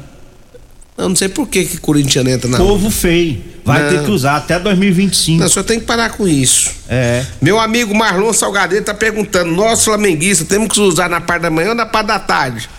Eu 0.96 1.09
não 1.09 1.16
sei 1.16 1.29
por 1.29 1.46
que 1.46 1.64
que 1.64 1.79
corintiano 1.79 2.31
entra 2.31 2.49
na 2.49 2.57
Povo 2.57 2.90
feio. 2.90 3.57
Vai 3.64 3.83
não. 3.83 3.90
ter 3.90 4.05
que 4.05 4.11
usar 4.12 4.37
até 4.37 4.59
2025. 4.61 5.40
Não, 5.40 5.49
só 5.49 5.61
tem 5.62 5.81
que 5.81 5.87
parar 5.87 6.11
com 6.11 6.27
isso. 6.27 6.70
É. 6.88 7.27
Meu 7.42 7.59
amigo 7.59 7.92
Marlon 7.92 8.33
Salgadeiro 8.33 8.85
tá 8.85 8.94
perguntando: 8.94 9.51
nós 9.51 9.85
flamenguistas 9.85 10.46
temos 10.46 10.68
que 10.68 10.81
usar 10.81 11.11
na 11.11 11.20
parte 11.20 11.42
da 11.42 11.51
manhã 11.51 11.70
ou 11.70 11.75
na 11.75 11.85
parte 11.85 12.07
da 12.07 12.18
tarde? 12.20 12.70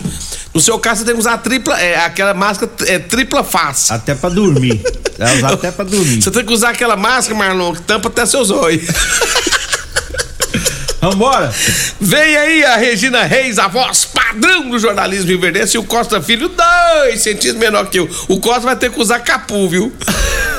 No 0.57 0.61
seu 0.61 0.79
caso, 0.79 1.01
você 1.01 1.05
tem 1.05 1.13
que 1.13 1.19
usar 1.19 1.37
tripla, 1.37 1.79
é, 1.79 1.97
aquela 1.97 2.33
máscara 2.33 2.71
é, 2.87 2.97
tripla 2.97 3.43
face. 3.43 3.93
Até 3.93 4.15
pra 4.15 4.27
dormir. 4.27 4.81
É 5.19 5.33
usar 5.33 5.53
até 5.53 5.71
pra 5.71 5.83
dormir. 5.83 6.21
Você 6.21 6.29
tem 6.29 6.45
que 6.45 6.53
usar 6.53 6.69
aquela 6.69 6.95
máscara, 6.95 7.35
Marlon, 7.35 7.73
que 7.73 7.81
tampa 7.81 8.07
até 8.07 8.23
seus 8.23 8.51
olhos. 8.51 8.85
Vambora! 11.01 11.51
Vem 11.99 12.37
aí 12.37 12.63
a 12.63 12.77
Regina 12.77 13.23
Reis, 13.23 13.57
a 13.57 13.67
voz 13.67 14.05
padrão 14.05 14.69
do 14.69 14.77
jornalismo 14.77 15.31
riverdense 15.31 15.75
e 15.75 15.79
o 15.79 15.83
Costa 15.83 16.21
Filho, 16.21 16.49
dois 16.49 17.21
centímetros 17.21 17.55
menor 17.55 17.89
que 17.89 17.97
eu. 17.97 18.07
O 18.27 18.39
Costa 18.39 18.61
vai 18.61 18.75
ter 18.75 18.91
que 18.91 19.01
usar 19.01 19.21
capu, 19.21 19.67
viu? 19.67 19.91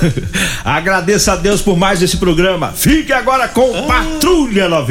Agradeço 0.65 1.31
a 1.31 1.37
Deus 1.37 1.63
por 1.63 1.77
mais 1.77 2.03
esse 2.03 2.17
programa. 2.17 2.73
Fique 2.73 3.13
agora 3.13 3.47
com 3.47 3.73
ah. 3.77 3.83
Patrulha 3.83 4.69
90. 4.69 4.89